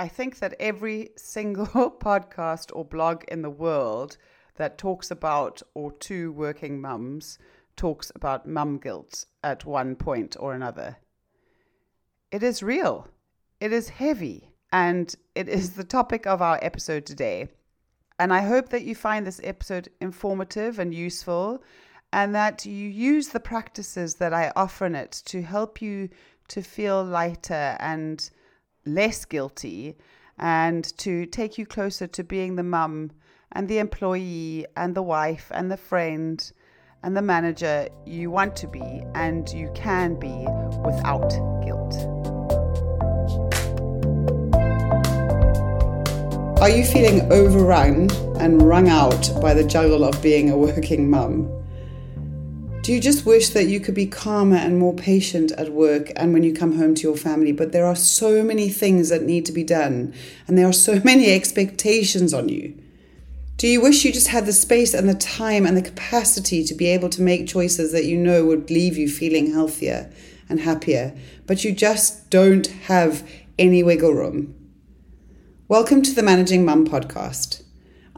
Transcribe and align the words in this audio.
I 0.00 0.08
think 0.08 0.38
that 0.38 0.54
every 0.58 1.10
single 1.16 1.66
podcast 2.00 2.70
or 2.72 2.86
blog 2.86 3.22
in 3.24 3.42
the 3.42 3.50
world 3.50 4.16
that 4.56 4.78
talks 4.78 5.10
about 5.10 5.60
or 5.74 5.92
to 6.08 6.32
working 6.32 6.80
mums 6.80 7.38
talks 7.76 8.10
about 8.14 8.48
mum 8.48 8.78
guilt 8.78 9.26
at 9.44 9.66
one 9.66 9.96
point 9.96 10.38
or 10.40 10.54
another. 10.54 10.96
It 12.32 12.42
is 12.42 12.62
real, 12.62 13.08
it 13.60 13.74
is 13.74 13.90
heavy, 13.90 14.48
and 14.72 15.14
it 15.34 15.50
is 15.50 15.72
the 15.72 15.84
topic 15.84 16.26
of 16.26 16.40
our 16.40 16.58
episode 16.62 17.04
today. 17.04 17.48
And 18.18 18.32
I 18.32 18.40
hope 18.40 18.70
that 18.70 18.84
you 18.84 18.94
find 18.94 19.26
this 19.26 19.42
episode 19.44 19.90
informative 20.00 20.78
and 20.78 20.94
useful, 20.94 21.62
and 22.10 22.34
that 22.34 22.64
you 22.64 22.88
use 22.88 23.28
the 23.28 23.38
practices 23.38 24.14
that 24.14 24.32
I 24.32 24.50
offer 24.56 24.86
in 24.86 24.94
it 24.94 25.12
to 25.26 25.42
help 25.42 25.82
you 25.82 26.08
to 26.48 26.62
feel 26.62 27.04
lighter 27.04 27.76
and 27.80 28.30
less 28.94 29.24
guilty, 29.24 29.96
and 30.38 30.84
to 30.98 31.26
take 31.26 31.58
you 31.58 31.66
closer 31.66 32.06
to 32.06 32.24
being 32.24 32.56
the 32.56 32.62
mum 32.62 33.10
and 33.52 33.68
the 33.68 33.78
employee 33.78 34.66
and 34.76 34.94
the 34.94 35.02
wife 35.02 35.50
and 35.52 35.70
the 35.70 35.76
friend 35.76 36.52
and 37.02 37.16
the 37.16 37.22
manager 37.22 37.88
you 38.06 38.30
want 38.30 38.54
to 38.56 38.66
be 38.66 39.02
and 39.14 39.48
you 39.50 39.70
can 39.74 40.18
be 40.18 40.46
without 40.84 41.30
guilt. 41.64 41.94
Are 46.60 46.68
you 46.68 46.84
feeling 46.84 47.32
overrun 47.32 48.10
and 48.38 48.60
wrung 48.60 48.88
out 48.88 49.30
by 49.40 49.54
the 49.54 49.64
juggle 49.64 50.04
of 50.04 50.20
being 50.22 50.50
a 50.50 50.56
working 50.56 51.08
mum? 51.08 51.59
Do 52.82 52.94
you 52.94 53.00
just 53.00 53.26
wish 53.26 53.50
that 53.50 53.66
you 53.66 53.78
could 53.78 53.94
be 53.94 54.06
calmer 54.06 54.56
and 54.56 54.78
more 54.78 54.94
patient 54.94 55.52
at 55.52 55.70
work 55.70 56.10
and 56.16 56.32
when 56.32 56.42
you 56.42 56.54
come 56.54 56.78
home 56.78 56.94
to 56.94 57.02
your 57.02 57.16
family? 57.16 57.52
But 57.52 57.72
there 57.72 57.84
are 57.84 57.94
so 57.94 58.42
many 58.42 58.70
things 58.70 59.10
that 59.10 59.22
need 59.22 59.44
to 59.46 59.52
be 59.52 59.62
done, 59.62 60.14
and 60.48 60.56
there 60.56 60.66
are 60.66 60.72
so 60.72 60.98
many 61.04 61.30
expectations 61.30 62.32
on 62.32 62.48
you. 62.48 62.74
Do 63.58 63.68
you 63.68 63.82
wish 63.82 64.02
you 64.02 64.12
just 64.12 64.28
had 64.28 64.46
the 64.46 64.54
space 64.54 64.94
and 64.94 65.06
the 65.06 65.14
time 65.14 65.66
and 65.66 65.76
the 65.76 65.82
capacity 65.82 66.64
to 66.64 66.74
be 66.74 66.86
able 66.86 67.10
to 67.10 67.20
make 67.20 67.46
choices 67.46 67.92
that 67.92 68.06
you 68.06 68.16
know 68.16 68.46
would 68.46 68.70
leave 68.70 68.96
you 68.96 69.10
feeling 69.10 69.52
healthier 69.52 70.10
and 70.48 70.60
happier, 70.60 71.14
but 71.46 71.62
you 71.62 71.72
just 71.72 72.30
don't 72.30 72.66
have 72.66 73.28
any 73.58 73.82
wiggle 73.82 74.14
room? 74.14 74.54
Welcome 75.68 76.00
to 76.00 76.14
the 76.14 76.22
Managing 76.22 76.64
Mum 76.64 76.86
podcast. 76.86 77.62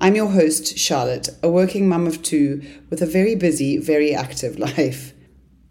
I'm 0.02 0.16
your 0.16 0.30
host, 0.30 0.76
Charlotte, 0.76 1.28
a 1.44 1.48
working 1.48 1.88
mum 1.88 2.08
of 2.08 2.22
two 2.22 2.60
with 2.90 3.02
a 3.02 3.06
very 3.06 3.36
busy, 3.36 3.78
very 3.78 4.12
active 4.12 4.58
life. 4.76 5.12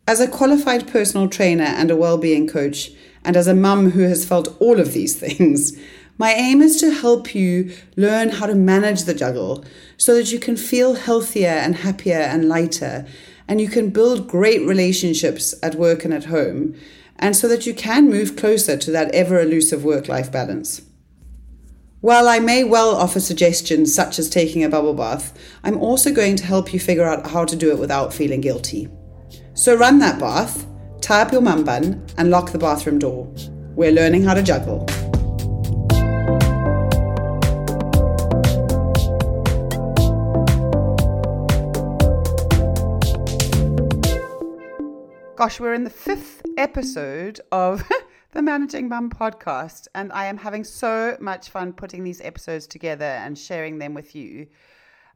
As 0.07 0.21
a 0.21 0.27
qualified 0.27 0.87
personal 0.87 1.27
trainer 1.27 1.65
and 1.65 1.91
a 1.91 1.97
well-being 1.97 2.47
coach, 2.47 2.91
and 3.25 3.35
as 3.35 3.47
a 3.47 3.53
mum 3.53 3.91
who 3.91 4.03
has 4.03 4.23
felt 4.23 4.55
all 4.61 4.79
of 4.79 4.93
these 4.93 5.15
things, 5.19 5.77
my 6.17 6.31
aim 6.31 6.61
is 6.61 6.79
to 6.79 6.93
help 6.93 7.35
you 7.35 7.75
learn 7.97 8.29
how 8.29 8.45
to 8.45 8.55
manage 8.55 9.03
the 9.03 9.13
juggle 9.13 9.65
so 9.97 10.15
that 10.15 10.31
you 10.31 10.39
can 10.39 10.55
feel 10.55 10.93
healthier 10.93 11.49
and 11.49 11.75
happier 11.75 12.21
and 12.21 12.47
lighter, 12.47 13.05
and 13.49 13.59
you 13.59 13.67
can 13.67 13.89
build 13.89 14.29
great 14.29 14.65
relationships 14.65 15.53
at 15.61 15.75
work 15.75 16.05
and 16.05 16.13
at 16.13 16.25
home, 16.25 16.73
and 17.19 17.35
so 17.35 17.49
that 17.49 17.65
you 17.65 17.73
can 17.73 18.09
move 18.09 18.37
closer 18.37 18.77
to 18.77 18.91
that 18.91 19.13
ever 19.13 19.41
elusive 19.41 19.83
work 19.83 20.07
life 20.07 20.31
balance. 20.31 20.83
While 22.01 22.27
I 22.27 22.39
may 22.39 22.63
well 22.63 22.95
offer 22.95 23.19
suggestions 23.19 23.93
such 23.93 24.17
as 24.17 24.27
taking 24.27 24.63
a 24.63 24.69
bubble 24.69 24.95
bath, 24.95 25.37
I'm 25.63 25.77
also 25.77 26.11
going 26.11 26.35
to 26.37 26.43
help 26.43 26.73
you 26.73 26.79
figure 26.79 27.05
out 27.05 27.27
how 27.27 27.45
to 27.45 27.55
do 27.55 27.69
it 27.69 27.77
without 27.77 28.11
feeling 28.11 28.41
guilty. 28.41 28.89
So 29.53 29.75
run 29.75 29.99
that 29.99 30.19
bath, 30.19 30.65
tie 30.99 31.21
up 31.21 31.31
your 31.31 31.41
mum 31.41 31.63
bun, 31.63 32.03
and 32.17 32.31
lock 32.31 32.51
the 32.51 32.57
bathroom 32.57 32.97
door. 32.97 33.31
We're 33.75 33.91
learning 33.91 34.23
how 34.23 34.33
to 34.33 34.41
juggle. 34.41 34.87
Gosh, 45.35 45.59
we're 45.59 45.75
in 45.75 45.83
the 45.83 45.91
fifth 45.91 46.41
episode 46.57 47.41
of 47.51 47.83
the 48.33 48.41
Managing 48.41 48.87
Mum 48.87 49.09
podcast, 49.09 49.89
and 49.93 50.09
I 50.13 50.25
am 50.25 50.37
having 50.37 50.63
so 50.63 51.17
much 51.19 51.49
fun 51.49 51.73
putting 51.73 52.05
these 52.05 52.21
episodes 52.21 52.65
together 52.65 53.03
and 53.03 53.37
sharing 53.37 53.77
them 53.77 53.93
with 53.93 54.15
you. 54.15 54.47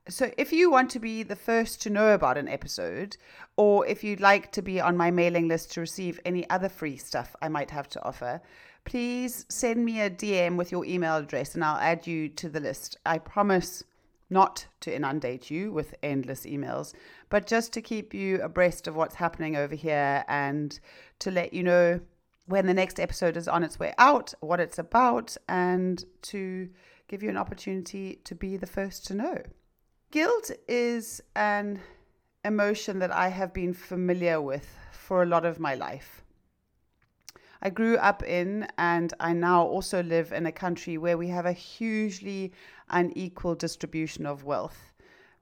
So, 0.09 0.31
if 0.38 0.52
you 0.52 0.70
want 0.70 0.90
to 0.92 1.00
be 1.00 1.24
the 1.24 1.36
first 1.36 1.81
to 1.84 1.90
know 1.90 2.14
about 2.14 2.38
an 2.38 2.50
episode, 2.50 3.16
or 3.56 3.88
if 3.88 4.04
you'd 4.04 4.20
like 4.20 4.52
to 4.52 4.62
be 4.62 4.81
on 4.81 4.98
my 4.98 5.12
mailing 5.12 5.48
list 5.48 5.72
to 5.72 5.80
receive 5.80 6.20
any 6.25 6.48
other 6.50 6.68
free 6.68 6.98
stuff 6.98 7.38
I 7.42 7.48
might 7.48 7.72
have 7.72 7.88
to 7.90 8.04
offer, 8.04 8.42
please 8.84 9.46
send 9.48 9.86
me 9.86 10.02
a 10.02 10.09
DM 10.09 10.58
with 10.58 10.74
your 10.74 10.84
email 10.84 11.16
address 11.16 11.56
and 11.56 11.64
I'll 11.64 11.80
add 11.80 12.06
you 12.06 12.28
to 12.28 12.50
the 12.50 12.59
list. 12.59 12.98
I 13.06 13.20
promise 13.20 13.81
not 14.30 14.68
to 14.81 14.94
inundate 14.94 15.50
you 15.50 15.72
with 15.72 15.96
endless 16.04 16.46
emails, 16.46 16.94
but 17.30 17.48
just 17.48 17.72
to 17.74 17.81
keep 17.81 18.14
you 18.14 18.42
abreast 18.42 18.88
of 18.88 18.96
what's 18.96 19.16
happening 19.16 19.56
over 19.56 19.74
here 19.74 20.25
and 20.28 20.78
to 21.20 21.31
let 21.31 21.54
you 21.54 21.64
know 21.64 22.02
when 22.47 22.67
the 22.67 22.73
next 22.73 23.00
episode 23.00 23.38
is 23.38 23.47
on 23.47 23.63
its 23.63 23.79
way 23.79 23.94
out, 23.97 24.33
what 24.39 24.59
it's 24.59 24.78
about, 24.78 25.35
and 25.47 26.03
to 26.23 26.69
give 27.07 27.23
you 27.23 27.29
an 27.29 27.38
opportunity 27.38 28.19
to 28.23 28.35
be 28.35 28.57
the 28.57 28.67
first 28.67 29.06
to 29.07 29.13
know. 29.13 29.41
Guilt 30.11 30.51
is 30.67 31.22
an 31.35 31.79
emotion 32.44 33.00
that 33.00 33.11
I 33.11 33.29
have 33.29 33.53
been 33.53 33.73
familiar 33.73 34.39
with 34.39 34.67
for 34.91 35.23
a 35.23 35.25
lot 35.25 35.45
of 35.45 35.59
my 35.59 35.75
life. 35.75 36.23
I 37.61 37.69
grew 37.69 37.97
up 37.97 38.22
in, 38.22 38.67
and 38.77 39.13
I 39.19 39.33
now 39.33 39.63
also 39.66 40.03
live 40.03 40.31
in 40.31 40.45
a 40.45 40.51
country 40.51 40.97
where 40.97 41.17
we 41.17 41.29
have 41.29 41.47
a 41.47 41.51
hugely 41.51 42.53
unequal 42.89 43.56
distribution 43.56 44.25
of 44.25 44.44
wealth. 44.44 44.94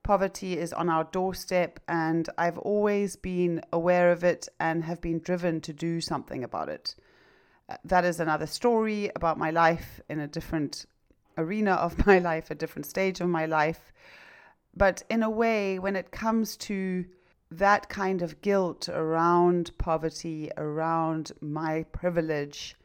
Poverty 0.03 0.57
is 0.57 0.73
on 0.73 0.89
our 0.89 1.05
doorstep, 1.05 1.79
and 1.87 2.29
I've 2.37 2.57
always 2.57 3.15
been 3.15 3.61
aware 3.71 4.11
of 4.11 4.23
it 4.25 4.49
and 4.59 4.83
have 4.83 4.99
been 4.99 5.19
driven 5.19 5.61
to 5.61 5.71
do 5.71 6.01
something 6.01 6.43
about 6.43 6.67
it. 6.67 6.95
Uh, 7.69 7.77
that 7.85 8.03
is 8.03 8.19
another 8.19 8.45
story 8.45 9.09
about 9.15 9.37
my 9.37 9.49
life 9.49 10.01
in 10.09 10.19
a 10.19 10.27
different 10.27 10.85
arena 11.37 11.71
of 11.71 12.05
my 12.05 12.19
life, 12.19 12.51
a 12.51 12.55
different 12.55 12.85
stage 12.85 13.21
of 13.21 13.29
my 13.29 13.45
life. 13.45 13.93
But 14.75 15.03
in 15.09 15.23
a 15.23 15.29
way, 15.29 15.79
when 15.79 15.95
it 15.95 16.11
comes 16.11 16.57
to 16.57 17.05
that 17.49 17.87
kind 17.87 18.21
of 18.21 18.41
guilt 18.41 18.89
around 18.89 19.71
poverty, 19.77 20.51
around 20.57 21.31
my 21.39 21.83
privilege, 21.93 22.75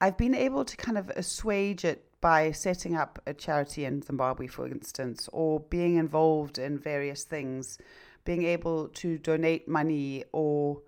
I've 0.00 0.16
been 0.16 0.34
able 0.34 0.64
to 0.64 0.76
kind 0.76 0.98
of 0.98 1.10
assuage 1.10 1.84
it 1.84 2.04
by 2.24 2.50
setting 2.50 2.96
up 2.96 3.18
a 3.26 3.34
charity 3.34 3.84
in 3.84 4.00
Zimbabwe, 4.00 4.46
for 4.46 4.66
instance, 4.66 5.28
or 5.30 5.60
being 5.60 5.96
involved 5.96 6.56
in 6.56 6.78
various 6.78 7.22
things, 7.22 7.76
being 8.24 8.44
able 8.44 8.88
to 8.88 9.18
donate 9.18 9.68
money 9.68 10.24
or 10.32 10.80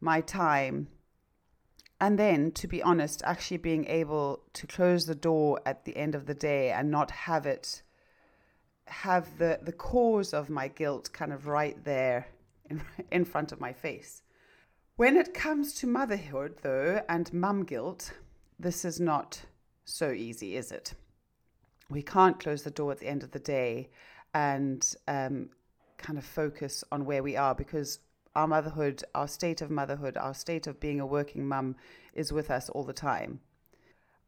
my 0.00 0.20
time. 0.20 0.86
And 2.00 2.16
then, 2.16 2.52
to 2.52 2.68
be 2.68 2.84
honest, 2.84 3.20
actually 3.24 3.56
being 3.56 3.84
able 3.86 4.44
to 4.52 4.68
close 4.68 5.06
the 5.06 5.16
door 5.16 5.60
at 5.66 5.84
the 5.86 5.96
end 5.96 6.14
of 6.14 6.26
the 6.26 6.34
day 6.34 6.70
and 6.70 6.88
not 6.88 7.10
have 7.10 7.46
it 7.46 7.82
have 8.86 9.38
the, 9.38 9.58
the 9.60 9.72
cause 9.72 10.32
of 10.32 10.48
my 10.50 10.68
guilt 10.68 11.12
kind 11.12 11.32
of 11.32 11.48
right 11.48 11.84
there 11.84 12.28
in, 12.66 12.80
in 13.10 13.24
front 13.24 13.50
of 13.50 13.58
my 13.60 13.72
face. 13.72 14.22
When 14.94 15.16
it 15.16 15.34
comes 15.34 15.74
to 15.80 15.88
motherhood, 15.88 16.58
though, 16.62 17.02
and 17.08 17.32
mum 17.34 17.64
guilt, 17.64 18.12
this 18.56 18.84
is 18.84 19.00
not 19.00 19.46
so 19.90 20.12
easy, 20.12 20.56
is 20.56 20.72
it? 20.72 20.94
We 21.88 22.02
can't 22.02 22.38
close 22.38 22.62
the 22.62 22.70
door 22.70 22.92
at 22.92 23.00
the 23.00 23.08
end 23.08 23.22
of 23.22 23.32
the 23.32 23.38
day 23.38 23.90
and 24.32 24.94
um, 25.08 25.50
kind 25.98 26.18
of 26.18 26.24
focus 26.24 26.84
on 26.92 27.04
where 27.04 27.22
we 27.22 27.36
are 27.36 27.54
because 27.54 27.98
our 28.36 28.46
motherhood, 28.46 29.02
our 29.14 29.26
state 29.26 29.60
of 29.60 29.70
motherhood, 29.70 30.16
our 30.16 30.34
state 30.34 30.66
of 30.66 30.78
being 30.78 31.00
a 31.00 31.06
working 31.06 31.46
mum 31.46 31.76
is 32.14 32.32
with 32.32 32.50
us 32.50 32.68
all 32.68 32.84
the 32.84 32.92
time. 32.92 33.40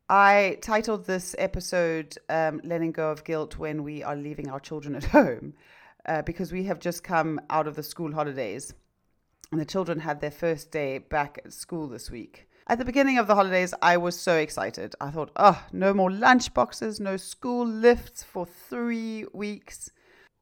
I 0.08 0.58
titled 0.60 1.06
this 1.06 1.34
episode 1.38 2.18
um, 2.28 2.60
Letting 2.64 2.92
Go 2.92 3.10
of 3.10 3.24
Guilt 3.24 3.58
When 3.58 3.84
We 3.84 4.02
Are 4.02 4.16
Leaving 4.16 4.50
Our 4.50 4.60
Children 4.60 4.96
at 4.96 5.04
Home 5.04 5.54
uh, 6.04 6.22
because 6.22 6.52
we 6.52 6.64
have 6.64 6.80
just 6.80 7.04
come 7.04 7.40
out 7.48 7.68
of 7.68 7.76
the 7.76 7.82
school 7.82 8.12
holidays 8.12 8.74
and 9.52 9.60
the 9.60 9.64
children 9.64 10.00
had 10.00 10.20
their 10.20 10.30
first 10.30 10.70
day 10.70 10.98
back 10.98 11.40
at 11.44 11.52
school 11.52 11.86
this 11.86 12.10
week. 12.10 12.48
At 12.68 12.78
the 12.78 12.84
beginning 12.84 13.18
of 13.18 13.26
the 13.26 13.34
holidays, 13.34 13.74
I 13.82 13.96
was 13.96 14.18
so 14.18 14.36
excited. 14.36 14.94
I 15.00 15.10
thought, 15.10 15.32
oh, 15.36 15.64
no 15.72 15.92
more 15.92 16.10
lunch 16.10 16.54
boxes, 16.54 17.00
no 17.00 17.16
school 17.16 17.66
lifts 17.66 18.22
for 18.22 18.46
three 18.46 19.26
weeks. 19.32 19.90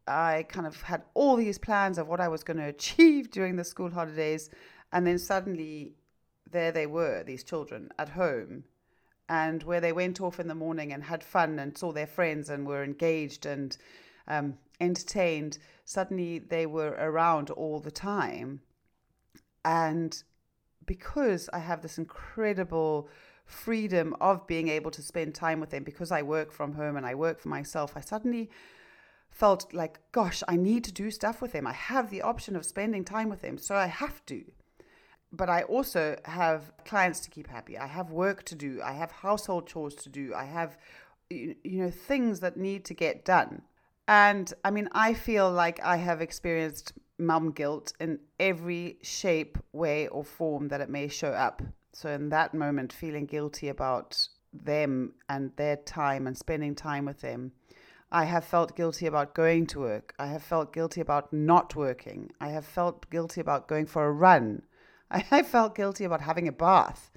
I 0.06 0.44
kind 0.49 0.67
of 0.67 0.82
had 0.82 1.02
all 1.14 1.37
these 1.37 1.58
plans 1.58 1.96
of 1.96 2.08
what 2.08 2.20
I 2.20 2.28
was 2.28 2.44
going 2.44 2.58
to 2.58 2.64
achieve 2.64 3.31
during 3.31 3.56
the 3.56 3.64
school 3.64 3.90
holidays. 3.90 4.50
And 4.93 5.06
then 5.06 5.19
suddenly, 5.19 5.94
there 6.50 6.72
they 6.72 6.87
were, 6.87 7.22
these 7.22 7.44
children 7.44 7.90
at 7.99 8.11
home 8.11 8.64
and 9.31 9.62
where 9.62 9.81
they 9.81 9.93
went 9.93 10.20
off 10.20 10.40
in 10.40 10.49
the 10.49 10.55
morning 10.56 10.93
and 10.93 11.05
had 11.05 11.23
fun 11.23 11.61
and 11.61 11.78
saw 11.78 11.93
their 11.93 12.06
friends 12.06 12.50
and 12.50 12.66
were 12.66 12.82
engaged 12.82 13.46
and 13.46 13.76
um, 14.26 14.58
entertained, 14.81 15.56
suddenly 15.84 16.40
they 16.40 16.66
were 16.66 16.96
around 16.99 17.49
all 17.50 17.78
the 17.78 17.93
time. 17.93 18.61
And 19.64 20.20
because 20.86 21.48
I 21.52 21.58
have 21.58 21.82
this 21.82 21.98
incredible 21.98 23.08
freedom 23.44 24.14
of 24.20 24.46
being 24.46 24.68
able 24.68 24.90
to 24.92 25.02
spend 25.02 25.34
time 25.34 25.60
with 25.60 25.70
them 25.70 25.82
because 25.82 26.12
I 26.12 26.22
work 26.22 26.52
from 26.52 26.74
home 26.74 26.96
and 26.96 27.04
I 27.04 27.14
work 27.14 27.40
for 27.40 27.48
myself, 27.48 27.96
I 27.96 28.00
suddenly 28.00 28.50
felt 29.30 29.72
like, 29.72 30.00
gosh, 30.12 30.42
I 30.48 30.56
need 30.56 30.84
to 30.84 30.92
do 30.92 31.10
stuff 31.10 31.40
with 31.40 31.52
them. 31.52 31.66
I 31.66 31.72
have 31.72 32.10
the 32.10 32.22
option 32.22 32.56
of 32.56 32.64
spending 32.64 33.04
time 33.04 33.28
with 33.28 33.42
them, 33.42 33.58
so 33.58 33.74
I 33.74 33.86
have 33.86 34.24
to. 34.26 34.44
But 35.32 35.48
I 35.48 35.62
also 35.62 36.16
have 36.24 36.72
clients 36.84 37.20
to 37.20 37.30
keep 37.30 37.46
happy. 37.46 37.78
I 37.78 37.86
have 37.86 38.10
work 38.10 38.44
to 38.44 38.54
do. 38.54 38.80
I 38.84 38.92
have 38.92 39.12
household 39.12 39.68
chores 39.68 39.94
to 39.96 40.08
do. 40.08 40.34
I 40.34 40.44
have, 40.44 40.76
you 41.30 41.56
know, 41.64 41.90
things 41.90 42.40
that 42.40 42.56
need 42.56 42.84
to 42.86 42.94
get 42.94 43.24
done. 43.24 43.62
And 44.08 44.52
I 44.64 44.72
mean, 44.72 44.88
I 44.90 45.14
feel 45.14 45.50
like 45.50 45.78
I 45.84 45.96
have 45.98 46.20
experienced 46.20 46.94
mum 47.20 47.52
guilt 47.52 47.93
in 48.00 48.19
every 48.38 48.99
shape, 49.02 49.58
way, 49.72 50.08
or 50.08 50.25
form 50.25 50.69
that 50.69 50.81
it 50.81 50.90
may 50.90 51.08
show 51.08 51.31
up. 51.31 51.62
So, 51.93 52.11
in 52.11 52.28
that 52.31 52.55
moment, 52.55 52.93
feeling 52.93 53.26
guilty 53.26 53.69
about 53.69 54.28
them 54.52 55.12
and 55.28 55.52
their 55.56 55.76
time 55.76 56.26
and 56.26 56.37
spending 56.37 56.75
time 56.75 57.05
with 57.05 57.20
them. 57.20 57.52
I 58.12 58.25
have 58.25 58.44
felt 58.44 58.76
guilty 58.76 59.06
about 59.06 59.34
going 59.34 59.67
to 59.69 59.81
work. 59.81 60.14
I 60.19 60.26
have 60.26 60.43
felt 60.43 60.72
guilty 60.72 61.00
about 61.00 61.32
not 61.32 61.76
working. 61.76 62.32
I 62.40 62.49
have 62.49 62.64
felt 62.64 63.08
guilty 63.11 63.40
about 63.40 63.69
going 63.69 63.87
for 63.87 64.06
a 64.06 64.12
run. 64.12 64.62
I, 65.11 65.25
I 65.31 65.43
felt 65.43 65.76
guilty 65.76 66.05
about 66.05 66.23
having 66.23 66.49
a 66.49 66.52
bath. 66.52 67.11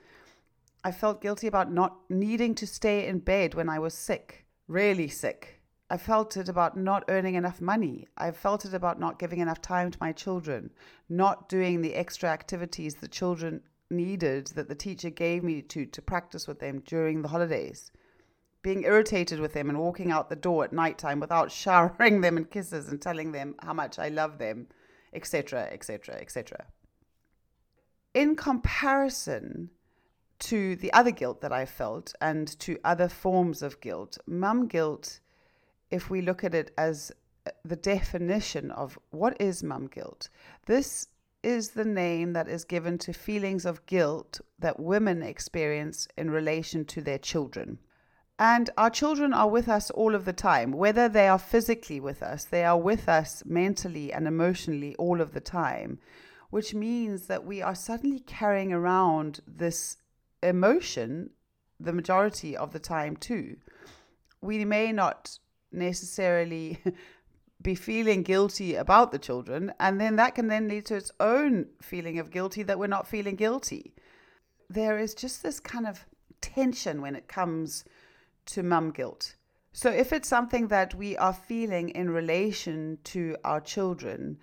I 0.84 0.92
felt 0.92 1.22
guilty 1.22 1.48
about 1.48 1.72
not 1.72 1.98
needing 2.10 2.56
to 2.56 2.68
stay 2.68 3.08
in 3.08 3.20
bed 3.20 3.56
when 3.56 3.70
I 3.70 3.80
was 3.80 3.94
sick, 3.94 4.46
really 4.68 5.08
sick. 5.08 5.62
I 5.94 5.98
felt 5.98 6.38
it 6.38 6.50
about 6.50 6.76
not 6.76 7.04
earning 7.08 7.36
enough 7.36 7.62
money. 7.62 8.08
I 8.18 8.32
felt 8.32 8.66
it 8.66 8.74
about 8.74 9.00
not 9.00 9.20
giving 9.20 9.42
enough 9.42 9.62
time 9.62 9.92
to 9.92 9.98
my 10.02 10.12
children, 10.12 10.72
not 11.08 11.48
doing 11.48 11.82
the 11.84 11.94
extra 11.94 12.30
activities 12.30 12.96
the 12.96 13.08
children 13.08 13.62
needed 13.92 14.48
that 14.56 14.68
the 14.68 14.74
teacher 14.74 15.12
gave 15.12 15.44
me 15.44 15.62
to 15.62 15.86
to 15.86 16.02
practice 16.02 16.48
with 16.48 16.60
them 16.60 16.80
during 16.80 17.22
the 17.22 17.28
holidays. 17.28 17.92
Being 18.64 18.86
irritated 18.86 19.40
with 19.40 19.54
them 19.54 19.70
and 19.70 19.78
walking 19.78 20.10
out 20.10 20.30
the 20.30 20.36
door 20.36 20.64
at 20.64 20.74
night 20.74 20.98
time 20.98 21.20
without 21.20 21.52
showering 21.64 22.22
them 22.22 22.38
in 22.38 22.46
kisses 22.46 22.88
and 22.88 23.00
telling 23.00 23.32
them 23.32 23.54
how 23.62 23.74
much 23.74 24.00
I 24.00 24.10
love 24.10 24.40
them, 24.40 24.70
etc., 25.14 25.70
etc., 25.72 26.16
etc. 26.16 26.66
In 28.16 28.36
comparison 28.36 29.70
to 30.40 30.76
the 30.76 30.92
other 30.92 31.12
guilt 31.12 31.42
that 31.42 31.54
I 31.54 31.68
felt 31.68 32.16
and 32.20 32.48
to 32.62 32.80
other 32.84 33.10
forms 33.10 33.62
of 33.62 33.80
guilt, 33.80 34.18
mum 34.26 34.66
guilt, 34.66 35.20
if 35.94 36.10
we 36.10 36.22
look 36.22 36.44
at 36.44 36.56
it 36.56 36.72
as 36.76 37.12
uh, 37.46 37.52
the 37.64 37.76
definition 37.76 38.72
of 38.72 38.98
what 39.12 39.40
is 39.40 39.62
mum 39.62 39.86
guilt, 39.88 40.28
this 40.66 41.08
is 41.44 41.72
the 41.72 41.86
name 41.86 42.34
that 42.34 42.48
is 42.48 42.64
given 42.66 42.98
to 42.98 43.14
feelings 43.14 43.64
of 43.64 43.86
guilt 43.86 44.42
that 44.58 44.80
women 44.80 45.22
experience 45.22 46.08
in 46.18 46.32
relation 46.32 46.84
to 46.84 47.02
their 47.02 47.20
children. 47.20 47.78
And 48.40 48.72
our 48.76 48.90
children 48.90 49.34
are 49.34 49.48
with 49.50 49.70
us 49.70 49.92
all 49.92 50.16
of 50.16 50.26
the 50.26 50.34
time, 50.34 50.72
whether 50.72 51.08
they 51.08 51.28
are 51.28 51.38
physically 51.38 52.00
with 52.00 52.24
us, 52.24 52.46
they 52.46 52.64
are 52.64 52.80
with 52.80 53.08
us 53.08 53.44
mentally 53.46 54.12
and 54.12 54.28
emotionally 54.28 54.96
all 54.96 55.22
of 55.22 55.34
the 55.34 55.42
time, 55.42 56.00
which 56.50 56.74
means 56.74 57.28
that 57.28 57.46
we 57.46 57.62
are 57.62 57.76
suddenly 57.76 58.20
carrying 58.22 58.74
around 58.74 59.42
this 59.46 59.98
emotion 60.42 61.30
the 61.80 61.94
majority 61.94 62.58
of 62.58 62.74
the 62.74 62.80
time, 62.80 63.16
too. 63.16 63.58
We 64.42 64.66
may 64.66 64.92
not 64.92 65.38
necessarily 65.74 66.80
be 67.62 67.76
feeling 67.76 68.24
guilty 68.24 68.76
about 68.76 69.12
the 69.12 69.20
children, 69.20 69.74
and 69.80 70.00
then 70.00 70.18
that 70.18 70.36
can 70.36 70.48
then 70.48 70.68
lead 70.68 70.86
to 70.88 70.96
its 70.96 71.12
own 71.20 71.68
feeling 71.82 72.20
of 72.20 72.30
guilty 72.30 72.64
that 72.64 72.78
we're 72.78 72.88
not 72.88 73.08
feeling 73.08 73.36
guilty. 73.36 73.94
There 74.70 75.00
is 75.00 75.14
just 75.14 75.44
this 75.44 75.60
kind 75.60 75.88
of 75.88 76.06
tension 76.42 77.02
when 77.02 77.16
it 77.16 77.28
comes 77.28 77.86
to 78.48 78.64
mum 78.64 78.92
guilt. 78.92 79.36
So, 79.72 79.90
if 79.90 80.14
it's 80.14 80.30
something 80.30 80.68
that 80.68 80.94
we 80.94 81.18
are 81.18 81.34
feeling 81.34 81.90
in 81.90 82.10
relation 82.12 83.00
to 83.06 83.38
our 83.44 83.60
children, 83.60 84.38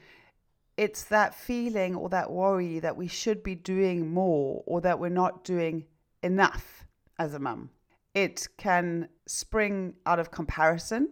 it's 0.76 1.04
that 1.04 1.34
feeling 1.34 1.94
or 1.94 2.08
that 2.08 2.32
worry 2.32 2.80
that 2.80 2.96
we 2.96 3.06
should 3.06 3.42
be 3.42 3.54
doing 3.54 4.10
more 4.12 4.64
or 4.66 4.80
that 4.80 4.98
we're 4.98 5.10
not 5.10 5.44
doing 5.44 5.84
enough 6.22 6.86
as 7.18 7.34
a 7.34 7.38
mum. 7.38 7.70
It 8.14 8.48
can 8.56 9.08
spring 9.26 9.94
out 10.06 10.18
of 10.18 10.30
comparison 10.30 11.10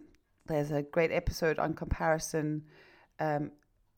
there's 0.49 0.71
a 0.71 0.81
great 0.81 1.11
episode 1.11 1.59
on 1.59 1.73
comparison 1.73 2.63
um, 3.19 3.51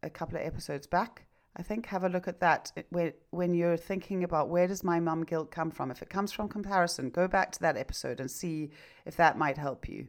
a 0.04 0.10
couple 0.10 0.38
of 0.38 0.46
episodes 0.46 0.86
back. 0.86 1.26
I 1.56 1.64
think 1.64 1.86
have 1.88 2.04
a 2.04 2.10
look 2.10 2.28
at 2.28 2.40
that 2.40 2.72
when 2.90 3.14
when 3.32 3.54
you're 3.54 3.78
thinking 3.78 4.24
about 4.24 4.50
where 4.50 4.68
does 4.68 4.84
my 4.84 5.00
mum 5.00 5.24
guilt 5.24 5.52
come 5.52 5.72
from. 5.72 5.92
If 5.92 6.02
it 6.02 6.10
comes 6.10 6.32
from 6.32 6.48
comparison, 6.48 7.10
go 7.10 7.28
back 7.28 7.52
to 7.54 7.60
that 7.62 7.78
episode 7.78 8.20
and 8.20 8.32
see 8.32 8.72
if 9.06 9.18
that 9.18 9.38
might 9.38 9.58
help 9.58 9.90
you. 9.90 10.08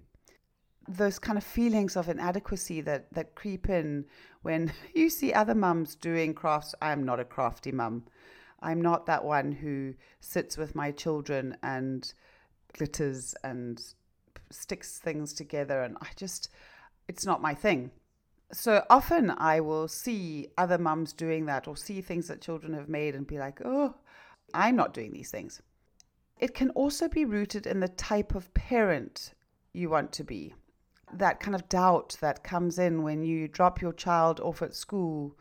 Those 0.89 1.19
kind 1.19 1.39
of 1.39 1.45
feelings 1.45 1.97
of 1.97 2.09
inadequacy 2.09 2.81
that 2.83 3.13
that 3.13 3.35
creep 3.35 3.69
in 3.69 4.05
when 4.43 4.73
you 4.95 5.11
see 5.11 5.33
other 5.33 5.55
mums 5.55 5.97
doing 5.97 6.35
crafts. 6.35 6.75
I 6.81 6.93
am 6.93 7.05
not 7.05 7.21
a 7.21 7.25
crafty 7.25 7.73
mum. 7.73 8.05
I'm 8.61 8.81
not 8.81 9.07
that 9.07 9.25
one 9.25 9.51
who 9.51 9.95
sits 10.21 10.57
with 10.57 10.77
my 10.77 10.93
children 10.93 11.57
and 11.65 12.13
glitters 12.73 13.35
and 13.43 13.83
sticks 14.53 14.99
things 14.99 15.33
together 15.33 15.83
and 15.83 15.97
I 16.01 16.09
just 16.17 16.49
it's 17.09 17.27
not 17.27 17.43
my 17.43 17.55
thing. 17.55 17.91
So 18.53 18.85
often 18.91 19.31
I 19.31 19.61
will 19.61 19.89
see 19.89 20.49
other 20.59 20.79
mums 20.79 21.13
doing 21.13 21.47
that 21.47 21.67
or 21.67 21.77
see 21.77 22.01
things 22.01 22.29
that 22.29 22.41
children 22.41 22.75
have 22.75 22.89
made 22.89 23.15
and 23.15 23.27
be 23.27 23.39
like, 23.39 23.61
"Oh, 23.65 23.97
I'm 24.55 24.77
not 24.77 24.95
doing 24.95 25.13
these 25.13 25.31
things." 25.31 25.63
It 26.39 26.55
can 26.55 26.71
also 26.71 27.09
be 27.09 27.25
rooted 27.25 27.67
in 27.67 27.81
the 27.81 27.89
type 27.89 28.35
of 28.35 28.53
parent 28.53 29.33
you 29.73 29.89
want 29.89 30.13
to 30.13 30.25
be. 30.25 30.55
That 31.13 31.41
kind 31.41 31.55
of 31.55 31.69
doubt 31.69 32.17
that 32.21 32.45
comes 32.45 32.79
in 32.79 33.03
when 33.03 33.23
you 33.23 33.49
drop 33.49 33.81
your 33.81 33.93
child 33.93 34.41
off 34.41 34.63
at 34.63 34.75
school 34.75 35.39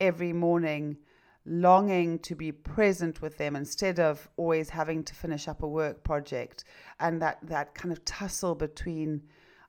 every 0.00 0.32
morning 0.32 0.98
longing 1.46 2.18
to 2.20 2.34
be 2.34 2.52
present 2.52 3.22
with 3.22 3.38
them 3.38 3.56
instead 3.56 3.98
of 3.98 4.28
always 4.36 4.68
having 4.68 5.02
to 5.04 5.14
finish 5.14 5.48
up 5.48 5.62
a 5.62 5.68
work 5.68 6.04
project 6.04 6.64
and 7.00 7.20
that 7.22 7.38
that 7.42 7.74
kind 7.74 7.92
of 7.92 8.04
tussle 8.04 8.54
between 8.54 9.22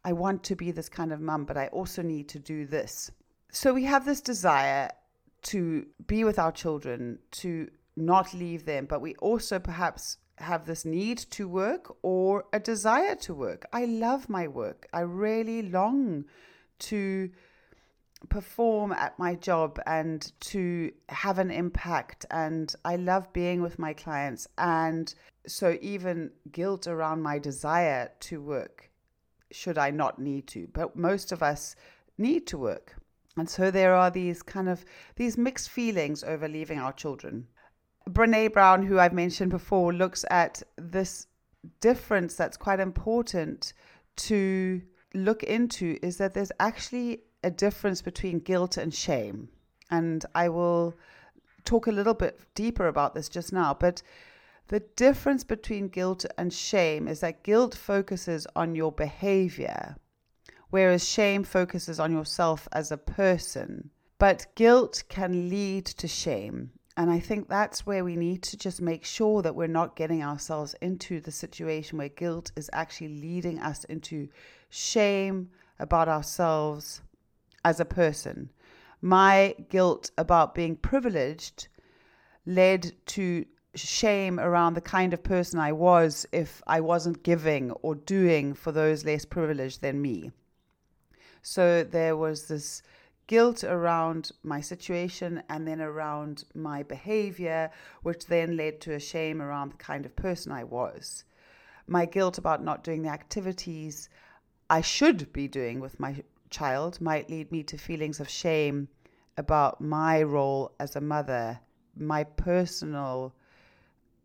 I 0.04 0.14
want 0.14 0.44
to 0.46 0.56
be 0.56 0.72
this 0.72 0.90
kind 0.90 1.14
of 1.14 1.22
mum 1.22 1.46
but 1.46 1.58
I 1.58 1.68
also 1.68 2.02
need 2.02 2.28
to 2.30 2.40
do 2.40 2.66
this. 2.66 3.12
So 3.52 3.74
we 3.74 3.84
have 3.86 4.06
this 4.06 4.22
desire 4.22 4.90
to 5.44 5.86
be 6.08 6.24
with 6.24 6.40
our 6.40 6.52
children, 6.52 7.20
to 7.32 7.70
not 7.96 8.34
leave 8.34 8.66
them, 8.66 8.86
but 8.86 9.02
we 9.02 9.16
also 9.16 9.60
perhaps 9.60 10.18
have 10.38 10.66
this 10.66 10.86
need 10.86 11.18
to 11.18 11.48
work 11.48 11.96
or 12.02 12.46
a 12.54 12.60
desire 12.60 13.16
to 13.16 13.34
work. 13.34 13.66
I 13.74 13.86
love 13.86 14.30
my 14.30 14.48
work. 14.48 14.88
I 14.94 15.02
really 15.02 15.62
long 15.64 16.26
to 16.80 17.30
perform 18.30 18.92
at 18.92 19.18
my 19.18 19.36
job 19.36 19.80
and 19.86 20.32
to 20.42 20.92
have 21.10 21.40
an 21.40 21.52
impact. 21.52 22.26
And 22.32 22.74
I 22.86 22.96
love 22.96 23.32
being 23.34 23.62
with 23.62 23.80
my 23.80 23.94
clients. 23.94 24.48
And 24.58 25.14
so, 25.48 25.78
even 25.82 26.32
guilt 26.52 26.88
around 26.88 27.22
my 27.22 27.40
desire 27.40 28.12
to 28.22 28.42
work, 28.42 28.92
should 29.52 29.78
I 29.78 29.92
not 29.92 30.20
need 30.20 30.48
to. 30.48 30.68
But 30.72 30.96
most 30.96 31.32
of 31.32 31.42
us 31.42 31.76
need 32.18 32.48
to 32.48 32.58
work. 32.58 32.96
And 33.38 33.50
so 33.50 33.72
there 33.72 33.96
are 33.96 34.12
these 34.12 34.42
kind 34.44 34.68
of 34.68 34.84
these 35.16 35.38
mixed 35.38 35.70
feelings 35.70 36.24
over 36.24 36.48
leaving 36.48 36.80
our 36.80 36.94
children. 36.94 37.48
Brene 38.10 38.52
Brown, 38.52 38.84
who 38.84 39.00
I've 39.00 39.14
mentioned 39.14 39.52
before, 39.52 39.94
looks 39.94 40.26
at 40.30 40.62
this 40.78 41.28
difference 41.80 42.36
that's 42.36 42.58
quite 42.58 42.80
important 42.80 43.74
to 44.18 44.82
look 45.14 45.44
into 45.44 45.98
is 46.02 46.18
that 46.18 46.34
there's 46.34 46.52
actually 46.60 47.22
a 47.44 47.52
difference 47.52 48.02
between 48.02 48.40
guilt 48.40 48.78
and 48.78 48.94
shame. 48.94 49.50
And 49.90 50.26
I 50.36 50.50
will 50.50 50.96
talk 51.66 51.88
a 51.88 51.92
little 51.92 52.14
bit 52.14 52.40
deeper 52.56 52.88
about 52.88 53.14
this 53.14 53.30
just 53.30 53.52
now. 53.52 53.74
But 53.74 54.02
the 54.68 54.82
difference 54.96 55.44
between 55.44 55.90
guilt 55.90 56.26
and 56.38 56.54
shame 56.54 57.08
is 57.08 57.20
that 57.20 57.44
guilt 57.44 57.76
focuses 57.76 58.48
on 58.56 58.76
your 58.76 58.92
behavior, 58.92 59.98
whereas 60.70 61.08
shame 61.08 61.44
focuses 61.44 62.00
on 62.00 62.12
yourself 62.12 62.68
as 62.72 62.92
a 62.92 62.98
person. 62.98 63.90
But 64.18 64.48
guilt 64.56 65.04
can 65.10 65.50
lead 65.50 65.86
to 65.86 66.08
shame. 66.08 66.72
And 66.96 67.10
I 67.10 67.20
think 67.20 67.48
that's 67.48 67.86
where 67.86 68.04
we 68.04 68.16
need 68.16 68.44
to 68.44 68.58
just 68.58 68.82
make 68.82 69.04
sure 69.04 69.42
that 69.42 69.56
we're 69.56 69.68
not 69.68 69.96
getting 69.96 70.22
ourselves 70.22 70.76
into 70.82 71.20
the 71.20 71.32
situation 71.32 71.98
where 71.98 72.10
guilt 72.10 72.52
is 72.56 72.70
actually 72.74 73.20
leading 73.20 73.60
us 73.60 73.84
into 73.86 74.28
shame 74.70 75.50
about 75.80 76.08
ourselves 76.08 77.02
as 77.64 77.80
a 77.80 77.86
person. 77.86 78.52
My 79.02 79.56
guilt 79.70 80.12
about 80.18 80.56
being 80.56 80.76
privileged 80.76 81.68
led 82.46 82.94
to 83.08 83.46
shame 83.74 84.40
around 84.40 84.74
the 84.74 84.82
kind 84.82 85.14
of 85.14 85.24
person 85.24 85.60
I 85.60 85.72
was 85.72 86.26
if 86.32 86.62
I 86.68 86.82
wasn't 86.82 87.24
giving 87.24 87.72
or 87.72 87.96
doing 87.96 88.54
for 88.54 88.72
those 88.72 89.06
less 89.06 89.26
privileged 89.26 89.82
than 89.82 90.02
me. 90.02 90.32
So 91.42 91.84
there 91.84 92.16
was 92.16 92.48
this 92.48 92.84
guilt 93.28 93.64
around 93.64 94.32
my 94.44 94.60
situation 94.60 95.42
and 95.50 95.68
then 95.68 95.82
around 95.82 96.44
my 96.54 96.84
behavior, 96.84 97.72
which 98.04 98.26
then 98.26 98.58
led 98.58 98.82
to 98.82 98.94
a 98.94 99.00
shame 99.00 99.42
around 99.42 99.72
the 99.72 99.78
kind 99.78 100.06
of 100.06 100.16
person 100.16 100.52
I 100.52 100.66
was. 100.66 101.24
My 101.88 102.06
guilt 102.06 102.38
about 102.38 102.64
not 102.64 102.84
doing 102.84 103.04
the 103.04 103.10
activities 103.10 104.10
I 104.70 104.82
should 104.82 105.32
be 105.34 105.48
doing 105.48 105.80
with 105.80 106.00
my 106.00 106.24
child 106.52 107.02
might 107.02 107.30
lead 107.30 107.52
me 107.52 107.64
to 107.64 107.78
feelings 107.78 108.20
of 108.20 108.30
shame 108.30 108.88
about 109.38 109.82
my 109.82 110.22
role 110.22 110.72
as 110.80 110.96
a 110.96 111.02
mother, 111.02 111.60
my 111.96 112.24
personal 112.24 113.34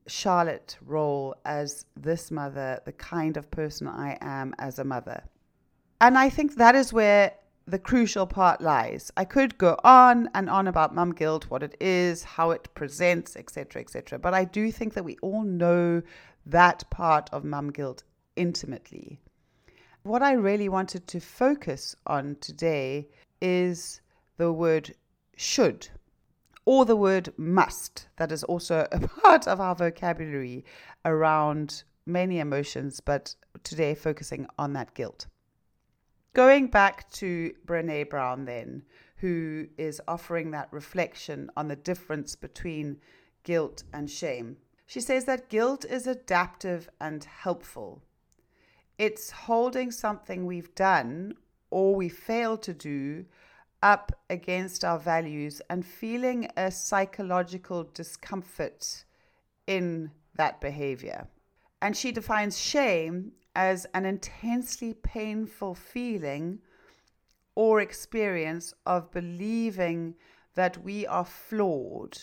Charlotte 0.07 0.77
role 0.85 1.35
as 1.45 1.87
this 1.97 2.31
mother, 2.31 2.81
the 2.85 2.93
kind 2.93 3.37
of 3.37 3.51
person 3.51 3.89
I 3.89 4.19
am 4.21 4.55
as 4.59 4.79
a 4.79 4.85
mother. 4.85 5.25
And 6.01 6.19
I 6.19 6.29
think 6.29 6.57
that 6.57 6.75
is 6.75 6.93
where 6.93 7.33
the 7.67 7.79
crucial 7.79 8.27
part 8.27 8.61
lies. 8.61 9.11
I 9.17 9.25
could 9.25 9.59
go 9.59 9.79
on 9.83 10.31
and 10.35 10.49
on 10.49 10.69
about 10.69 10.95
mum 10.95 11.13
guilt, 11.13 11.47
what 11.49 11.63
it 11.63 11.77
is, 11.81 12.23
how 12.23 12.53
it 12.53 12.73
presents, 12.75 13.37
etc., 13.37 13.83
etc. 13.83 14.19
But 14.19 14.35
I 14.35 14.45
do 14.45 14.71
think 14.71 14.95
that 14.95 15.05
we 15.05 15.17
all 15.23 15.43
know 15.43 16.03
that 16.45 16.89
part 16.91 17.29
of 17.33 17.45
mum 17.45 17.71
guilt 17.71 18.05
intimately. 18.37 19.21
What 20.07 20.23
I 20.23 20.35
really 20.35 20.69
wanted 20.69 21.09
to 21.09 21.19
focus 21.19 21.97
on 22.07 22.37
today 22.41 23.09
is 23.41 24.01
the 24.37 24.53
word 24.53 24.95
should 25.37 25.89
or 26.65 26.85
the 26.85 26.95
word 26.95 27.33
must, 27.37 28.07
that 28.17 28.31
is 28.31 28.45
also 28.45 28.87
a 28.93 29.01
part 29.01 29.49
of 29.49 29.61
our 29.61 29.75
vocabulary 29.75 30.65
around 31.05 31.83
many 32.07 32.39
emotions, 32.39 33.01
but 33.01 33.35
today 33.65 33.97
focusing 33.97 34.47
on 34.57 34.75
that 34.75 34.95
guilt. 34.95 35.27
Going 36.35 36.69
back 36.69 37.11
to 37.15 37.53
Brene 37.67 38.09
Brown, 38.09 38.45
then, 38.45 38.85
who 39.17 39.67
is 39.77 40.01
offering 40.07 40.53
that 40.53 40.69
reflection 40.71 41.51
on 41.57 41.67
the 41.67 41.75
difference 41.75 42.37
between 42.37 42.99
guilt 43.43 43.83
and 43.93 44.09
shame. 44.09 44.59
She 44.87 45.01
says 45.01 45.25
that 45.25 45.49
guilt 45.49 45.85
is 45.85 46.07
adaptive 46.07 46.89
and 47.01 47.25
helpful. 47.25 48.05
It's 48.99 49.31
holding 49.31 49.91
something 49.91 50.47
we've 50.47 50.75
done 50.75 51.35
or 51.71 51.95
we 51.95 52.09
failed 52.09 52.63
to 52.63 52.73
do 52.73 53.27
up 53.83 54.13
against 54.31 54.85
our 54.85 54.99
values 54.99 55.61
and 55.69 55.85
feeling 55.85 56.49
a 56.57 56.71
psychological 56.71 57.85
discomfort 57.85 59.05
in 59.67 60.11
that 60.37 60.61
behavior. 60.61 61.29
And 61.83 61.95
she 61.95 62.11
defines 62.11 62.59
shame 62.59 63.33
as 63.55 63.87
an 63.93 64.07
intensely 64.07 64.95
painful 64.95 65.75
feeling 65.75 66.61
or 67.55 67.81
experience 67.81 68.73
of 68.87 69.11
believing 69.11 70.15
that 70.55 70.83
we 70.83 71.07
are 71.07 71.25
flawed 71.25 72.17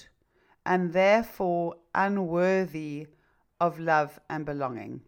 and 0.65 0.93
therefore 0.93 1.75
unworthy 1.93 3.07
of 3.59 3.79
love 3.79 4.19
and 4.29 4.45
belonging. 4.45 5.01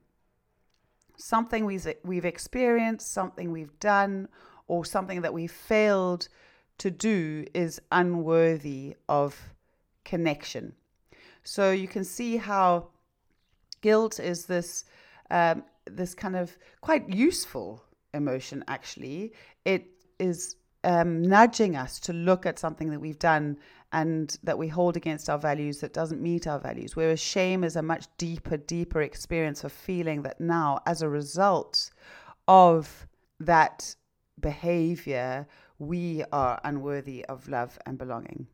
Something 1.17 1.65
we've, 1.65 1.87
we've 2.03 2.25
experienced, 2.25 3.11
something 3.11 3.51
we've 3.51 3.79
done, 3.79 4.27
or 4.67 4.85
something 4.85 5.21
that 5.21 5.33
we 5.33 5.47
failed 5.47 6.27
to 6.77 6.91
do 6.91 7.45
is 7.53 7.81
unworthy 7.91 8.95
of 9.07 9.39
connection. 10.03 10.73
So 11.43 11.71
you 11.71 11.87
can 11.87 12.03
see 12.03 12.37
how 12.37 12.89
guilt 13.81 14.19
is 14.19 14.45
this 14.45 14.85
um, 15.29 15.63
this 15.85 16.15
kind 16.15 16.35
of 16.35 16.57
quite 16.81 17.07
useful 17.09 17.83
emotion, 18.13 18.63
actually. 18.67 19.33
It 19.65 19.85
is 20.19 20.55
um, 20.85 21.21
nudging 21.21 21.75
us 21.75 21.99
to 22.01 22.13
look 22.13 22.45
at 22.45 22.59
something 22.59 22.89
that 22.91 22.99
we've 22.99 23.19
done 23.19 23.57
and 23.91 24.37
that 24.43 24.57
we 24.57 24.67
hold 24.67 24.95
against 24.95 25.29
our 25.29 25.37
values 25.37 25.79
that 25.79 25.93
doesn't 25.93 26.21
meet 26.21 26.47
our 26.47 26.59
values. 26.59 26.95
Whereas 26.95 27.19
shame 27.19 27.63
is 27.63 27.75
a 27.75 27.81
much 27.81 28.05
deeper, 28.17 28.57
deeper 28.57 29.01
experience 29.01 29.63
of 29.63 29.71
feeling 29.71 30.21
that 30.23 30.39
now, 30.39 30.79
as 30.85 31.01
a 31.01 31.09
result 31.09 31.91
of 32.47 33.07
that 33.39 33.95
behavior, 34.39 35.47
we 35.79 36.23
are 36.31 36.61
unworthy 36.63 37.25
of 37.25 37.49
love 37.49 37.77
and 37.85 37.97
belonging 37.97 38.47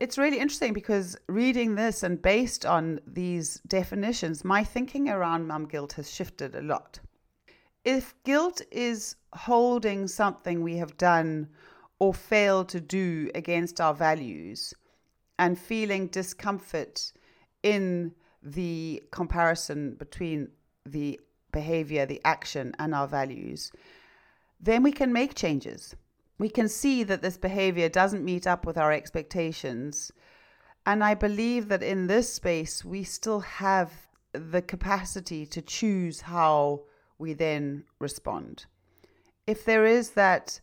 it's 0.00 0.16
really 0.16 0.38
interesting 0.38 0.72
because 0.72 1.16
reading 1.28 1.74
this 1.74 2.02
and 2.02 2.20
based 2.22 2.64
on 2.64 3.00
these 3.06 3.60
definitions, 3.66 4.44
my 4.44 4.64
thinking 4.64 5.10
around 5.10 5.46
mum 5.46 5.66
guilt 5.66 5.92
has 5.92 6.10
shifted 6.10 6.54
a 6.54 6.62
lot. 6.62 6.98
If 7.84 8.14
guilt 8.24 8.60
is 8.70 9.16
holding 9.32 10.06
something 10.08 10.62
we 10.62 10.76
have 10.76 10.96
done 10.96 11.48
or 11.98 12.12
failed 12.12 12.68
to 12.70 12.80
do 12.80 13.30
against 13.34 13.80
our 13.80 13.94
values 13.94 14.74
and 15.38 15.58
feeling 15.58 16.08
discomfort 16.08 17.12
in 17.62 18.12
the 18.42 19.02
comparison 19.10 19.94
between 19.94 20.48
the 20.84 21.20
behavior, 21.52 22.06
the 22.06 22.20
action, 22.24 22.74
and 22.78 22.94
our 22.94 23.08
values, 23.08 23.70
then 24.60 24.82
we 24.82 24.92
can 24.92 25.12
make 25.12 25.34
changes 25.34 25.94
we 26.40 26.48
can 26.48 26.70
see 26.70 27.02
that 27.04 27.20
this 27.20 27.36
behavior 27.36 27.90
doesn't 27.90 28.24
meet 28.24 28.46
up 28.46 28.64
with 28.64 28.78
our 28.78 28.90
expectations. 28.90 30.10
And 30.86 31.04
I 31.04 31.12
believe 31.12 31.68
that 31.68 31.82
in 31.82 32.06
this 32.06 32.32
space, 32.32 32.82
we 32.82 33.04
still 33.04 33.40
have 33.40 33.92
the 34.32 34.62
capacity 34.62 35.44
to 35.44 35.60
choose 35.60 36.22
how 36.22 36.84
we 37.20 37.34
then 37.34 37.84
respond. 37.98 38.66
If 39.46 39.64
there 39.64 39.84
is 39.86 40.10
that 40.10 40.60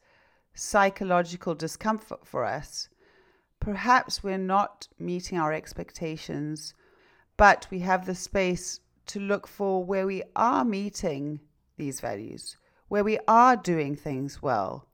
psychological 0.54 1.56
discomfort 1.56 2.26
for 2.26 2.44
us, 2.44 2.90
perhaps 3.60 4.24
we're 4.24 4.38
not 4.38 4.88
meeting 5.00 5.38
our 5.38 5.54
expectations, 5.54 6.74
but 7.38 7.68
we 7.70 7.80
have 7.80 8.06
the 8.06 8.16
space 8.16 8.80
to 9.08 9.20
look 9.20 9.48
for 9.48 9.84
where 9.84 10.06
we 10.06 10.24
are 10.36 10.66
meeting 10.66 11.40
these 11.78 12.00
values, 12.00 12.58
where 12.88 13.04
we 13.04 13.20
are 13.28 13.56
doing 13.56 13.96
things 13.96 14.42
well, 14.42 14.88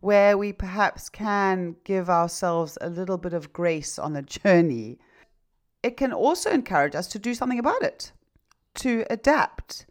where 0.00 0.36
we 0.36 0.52
perhaps 0.52 1.08
can 1.08 1.76
give 1.84 2.10
ourselves 2.10 2.76
a 2.80 2.90
little 2.90 3.18
bit 3.18 3.32
of 3.32 3.52
grace 3.52 3.98
on 3.98 4.12
the 4.12 4.22
journey, 4.22 4.98
it 5.82 5.96
can 5.96 6.12
also 6.12 6.50
encourage 6.50 6.94
us 6.94 7.08
to 7.08 7.18
do 7.18 7.34
something 7.34 7.58
about 7.58 7.82
it, 7.82 8.12
to 8.74 9.04
adapt, 9.10 9.86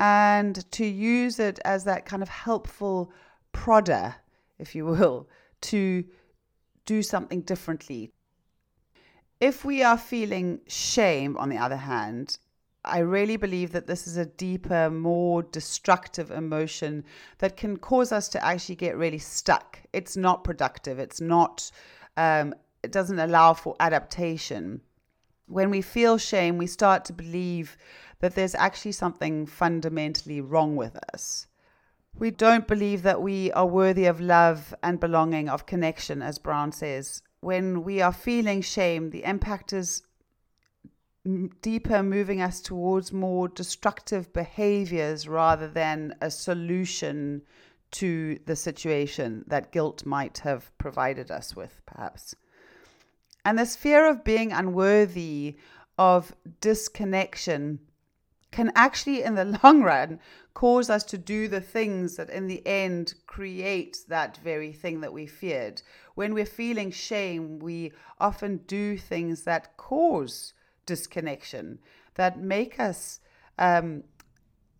and 0.00 0.68
to 0.72 0.86
use 0.86 1.38
it 1.38 1.60
as 1.62 1.84
that 1.84 2.06
kind 2.06 2.22
of 2.22 2.28
helpful 2.30 3.12
prodder, 3.52 4.14
if 4.58 4.74
you 4.74 4.86
will, 4.86 5.28
to 5.60 6.02
do 6.86 7.02
something 7.02 7.42
differently. 7.42 8.10
If 9.40 9.62
we 9.62 9.82
are 9.82 9.98
feeling 9.98 10.60
shame, 10.66 11.36
on 11.36 11.50
the 11.50 11.58
other 11.58 11.76
hand, 11.76 12.38
I 12.82 13.00
really 13.00 13.36
believe 13.36 13.72
that 13.72 13.86
this 13.86 14.06
is 14.06 14.16
a 14.16 14.24
deeper, 14.24 14.88
more 14.88 15.42
destructive 15.42 16.30
emotion 16.30 17.04
that 17.38 17.58
can 17.58 17.76
cause 17.76 18.10
us 18.10 18.30
to 18.30 18.42
actually 18.42 18.76
get 18.76 18.96
really 18.96 19.18
stuck. 19.18 19.80
It's 19.92 20.16
not 20.16 20.44
productive. 20.44 20.98
It's 20.98 21.20
not, 21.20 21.70
um, 22.16 22.54
it 22.82 22.90
doesn't 22.90 23.18
allow 23.18 23.52
for 23.52 23.76
adaptation. 23.80 24.80
When 25.46 25.68
we 25.68 25.82
feel 25.82 26.16
shame, 26.16 26.56
we 26.56 26.66
start 26.66 27.04
to 27.06 27.12
believe 27.12 27.76
that 28.20 28.34
there's 28.34 28.54
actually 28.54 28.92
something 28.92 29.46
fundamentally 29.46 30.40
wrong 30.40 30.76
with 30.76 30.96
us. 31.12 31.46
We 32.18 32.30
don't 32.30 32.68
believe 32.68 33.02
that 33.02 33.22
we 33.22 33.50
are 33.52 33.66
worthy 33.66 34.06
of 34.06 34.20
love 34.20 34.74
and 34.82 35.00
belonging, 35.00 35.48
of 35.48 35.66
connection, 35.66 36.22
as 36.22 36.38
Brown 36.38 36.72
says. 36.72 37.22
When 37.40 37.82
we 37.82 38.00
are 38.02 38.12
feeling 38.12 38.60
shame, 38.60 39.10
the 39.10 39.24
impact 39.24 39.72
is 39.72 40.02
deeper 41.62 42.02
moving 42.02 42.40
us 42.40 42.60
towards 42.60 43.12
more 43.12 43.48
destructive 43.48 44.32
behaviors 44.32 45.28
rather 45.28 45.68
than 45.68 46.14
a 46.20 46.30
solution 46.30 47.42
to 47.92 48.38
the 48.46 48.56
situation 48.56 49.44
that 49.46 49.72
guilt 49.72 50.06
might 50.06 50.38
have 50.38 50.76
provided 50.78 51.30
us 51.30 51.56
with, 51.56 51.80
perhaps. 51.86 52.34
And 53.44 53.58
this 53.58 53.76
fear 53.76 54.08
of 54.08 54.24
being 54.24 54.52
unworthy, 54.52 55.56
of 55.98 56.34
disconnection, 56.60 57.80
can 58.50 58.72
actually, 58.74 59.22
in 59.22 59.34
the 59.34 59.58
long 59.62 59.82
run, 59.82 60.18
cause 60.54 60.90
us 60.90 61.04
to 61.04 61.18
do 61.18 61.48
the 61.48 61.60
things 61.60 62.16
that 62.16 62.30
in 62.30 62.48
the 62.48 62.66
end 62.66 63.14
create 63.26 63.98
that 64.08 64.36
very 64.38 64.72
thing 64.72 65.00
that 65.00 65.12
we 65.12 65.26
feared. 65.26 65.82
When 66.14 66.34
we're 66.34 66.46
feeling 66.46 66.90
shame, 66.90 67.58
we 67.60 67.92
often 68.18 68.58
do 68.66 68.98
things 68.98 69.42
that 69.42 69.76
cause 69.76 70.52
disconnection 70.86 71.78
that 72.14 72.38
make 72.38 72.80
us 72.80 73.20
um, 73.58 74.02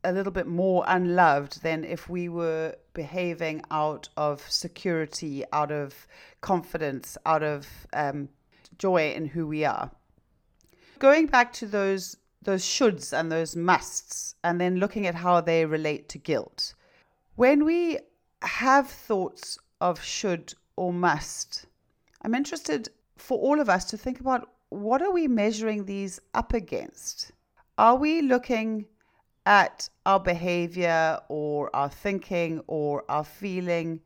a 0.03 0.13
little 0.13 0.33
bit 0.33 0.47
more 0.47 0.85
unloved 0.89 1.63
than 1.63 1.85
if 1.85 2.09
we 2.09 2.29
were 2.29 2.75
behaving 2.95 3.63
out 3.71 4.09
of 4.17 4.41
security, 4.51 5.45
out 5.53 5.71
of 5.71 6.07
confidence, 6.41 7.17
out 7.25 7.43
of 7.43 7.67
um, 7.93 8.29
joy 8.79 9.13
in 9.13 9.27
who 9.27 9.47
we 9.47 9.65
are. 9.65 9.91
Going 10.99 11.27
back 11.27 11.53
to 11.55 11.67
those 11.67 12.17
those 12.43 12.65
shoulds 12.65 13.13
and 13.13 13.31
those 13.31 13.55
musts, 13.55 14.35
and 14.43 14.61
then 14.61 14.77
looking 14.77 15.07
at 15.07 15.15
how 15.15 15.41
they 15.41 15.67
relate 15.67 16.09
to 16.09 16.19
guilt. 16.19 16.75
When 17.37 17.65
we 17.65 17.99
have 18.43 18.89
thoughts 18.89 19.59
of 19.81 20.03
should 20.03 20.55
or 20.77 20.93
must, 20.93 21.67
I'm 22.23 22.35
interested 22.35 22.89
for 23.17 23.39
all 23.39 23.61
of 23.61 23.69
us 23.69 23.85
to 23.87 23.97
think 23.97 24.21
about 24.21 24.49
what 24.71 25.03
are 25.03 25.13
we 25.13 25.29
measuring 25.29 25.85
these 25.85 26.21
up 26.33 26.55
against? 26.55 27.33
Are 27.77 27.97
we 27.97 28.23
looking 28.23 28.87
at 29.47 29.89
our 30.07 30.21
behavior 30.21 31.19
or 31.29 31.75
our 31.75 31.89
thinking 31.89 32.63
or 32.67 33.05
our 33.09 33.25
feeling 33.25 34.01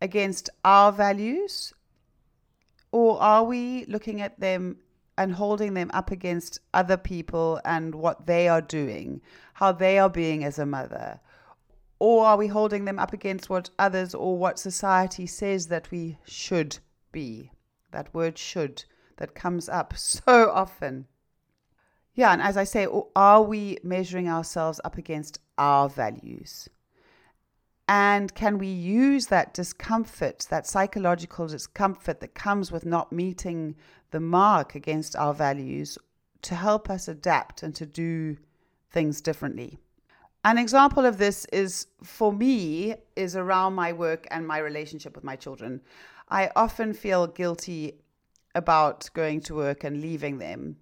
against 0.00 0.50
our 0.64 0.92
values? 0.92 1.72
Or 2.90 3.20
are 3.20 3.44
we 3.44 3.84
looking 3.86 4.20
at 4.20 4.40
them 4.40 4.78
and 5.18 5.32
holding 5.32 5.74
them 5.74 5.90
up 5.92 6.12
against 6.12 6.60
other 6.72 6.96
people 6.96 7.60
and 7.64 7.94
what 7.94 8.26
they 8.26 8.48
are 8.48 8.62
doing, 8.62 9.20
how 9.54 9.72
they 9.72 9.98
are 9.98 10.08
being 10.08 10.44
as 10.44 10.58
a 10.58 10.64
mother? 10.64 11.20
Or 11.98 12.24
are 12.24 12.36
we 12.36 12.46
holding 12.46 12.84
them 12.84 13.00
up 13.00 13.12
against 13.12 13.50
what 13.50 13.70
others 13.78 14.14
or 14.14 14.38
what 14.38 14.60
society 14.60 15.26
says 15.26 15.66
that 15.66 15.90
we 15.90 16.18
should 16.24 16.78
be? 17.10 17.50
That 17.90 18.14
word 18.14 18.38
should 18.38 18.84
that 19.16 19.34
comes 19.34 19.68
up 19.68 19.96
so 19.96 20.50
often. 20.50 21.08
Yeah, 22.14 22.32
and 22.32 22.40
as 22.40 22.56
I 22.56 22.64
say, 22.64 22.86
are 23.16 23.42
we 23.42 23.78
measuring 23.82 24.28
ourselves 24.28 24.80
up 24.84 24.96
against 24.96 25.40
our 25.56 25.88
values? 25.88 26.68
And 27.88 28.34
can 28.34 28.58
we 28.58 28.66
use 28.66 29.28
that 29.28 29.54
discomfort, 29.54 30.46
that 30.50 30.66
psychological 30.66 31.46
discomfort 31.46 32.20
that 32.20 32.34
comes 32.34 32.70
with 32.70 32.84
not 32.84 33.12
meeting 33.12 33.76
the 34.10 34.20
mark 34.20 34.74
against 34.74 35.16
our 35.16 35.34
values 35.34 35.98
to 36.42 36.54
help 36.54 36.88
us 36.88 37.08
adapt 37.08 37.62
and 37.62 37.74
to 37.74 37.86
do 37.86 38.36
things 38.90 39.20
differently? 39.20 39.78
An 40.44 40.56
example 40.56 41.04
of 41.04 41.18
this 41.18 41.44
is 41.46 41.88
for 42.02 42.32
me 42.32 42.94
is 43.16 43.36
around 43.36 43.74
my 43.74 43.92
work 43.92 44.26
and 44.30 44.46
my 44.46 44.58
relationship 44.58 45.14
with 45.14 45.24
my 45.24 45.36
children. 45.36 45.80
I 46.28 46.50
often 46.54 46.92
feel 46.94 47.26
guilty 47.26 48.00
about 48.54 49.10
going 49.14 49.40
to 49.42 49.54
work 49.54 49.84
and 49.84 50.00
leaving 50.00 50.38
them. 50.38 50.76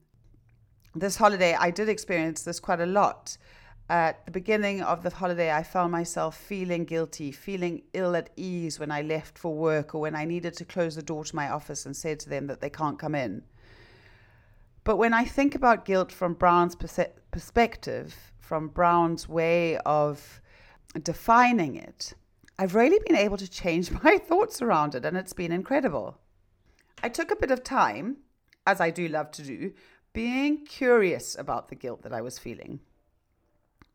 This 0.95 1.17
holiday, 1.17 1.55
I 1.55 1.71
did 1.71 1.89
experience 1.89 2.43
this 2.43 2.61
quite 2.61 2.81
a 2.81 2.87
lot. 2.87 3.37
At 3.89 4.25
the 4.25 4.33
beginning 4.33 4.83
of 4.83 5.05
the 5.05 5.11
holiday, 5.11 5.53
I 5.53 5.63
found 5.63 5.93
myself 5.93 6.37
feeling 6.37 6.85
guilty, 6.85 7.31
feeling 7.31 7.83
ill 7.93 8.17
at 8.17 8.31
ease 8.35 8.81
when 8.81 8.91
I 8.91 9.03
left 9.03 9.39
for 9.39 9.55
work 9.55 9.95
or 9.95 10.01
when 10.01 10.17
I 10.17 10.25
needed 10.25 10.55
to 10.55 10.65
close 10.65 10.97
the 10.97 11.03
door 11.03 11.25
to 11.25 11.37
my 11.37 11.49
office 11.49 11.87
and 11.87 11.97
said 11.97 12.19
to 12.21 12.29
them 12.29 12.49
that 12.49 12.61
they 12.61 12.71
can't 12.71 12.99
come 12.99 13.15
in. 13.15 13.45
But 14.83 14.97
when 14.97 15.15
I 15.15 15.25
think 15.25 15.55
about 15.55 15.85
guilt 15.85 16.11
from 16.11 16.35
Brown's 16.35 16.77
perspective, 17.31 18.33
from 18.41 18.69
Brown's 18.69 19.29
way 19.29 19.79
of 19.79 20.41
defining 21.01 21.77
it, 21.77 22.15
I've 22.59 22.75
really 22.75 22.99
been 23.07 23.17
able 23.17 23.37
to 23.37 23.49
change 23.49 23.91
my 24.03 24.19
thoughts 24.19 24.61
around 24.61 24.97
it, 24.97 25.05
and 25.05 25.17
it's 25.17 25.33
been 25.33 25.53
incredible. 25.53 26.19
I 27.05 27.09
took 27.09 27.31
a 27.31 27.37
bit 27.37 27.53
of 27.53 27.63
time, 27.63 28.17
as 28.67 28.81
I 28.81 28.91
do 28.91 29.07
love 29.07 29.31
to 29.33 29.43
do, 29.43 29.75
being 30.13 30.65
curious 30.65 31.37
about 31.39 31.69
the 31.69 31.77
guilt 31.77 32.03
that 32.03 32.13
I 32.13 32.21
was 32.21 32.39
feeling. 32.39 32.81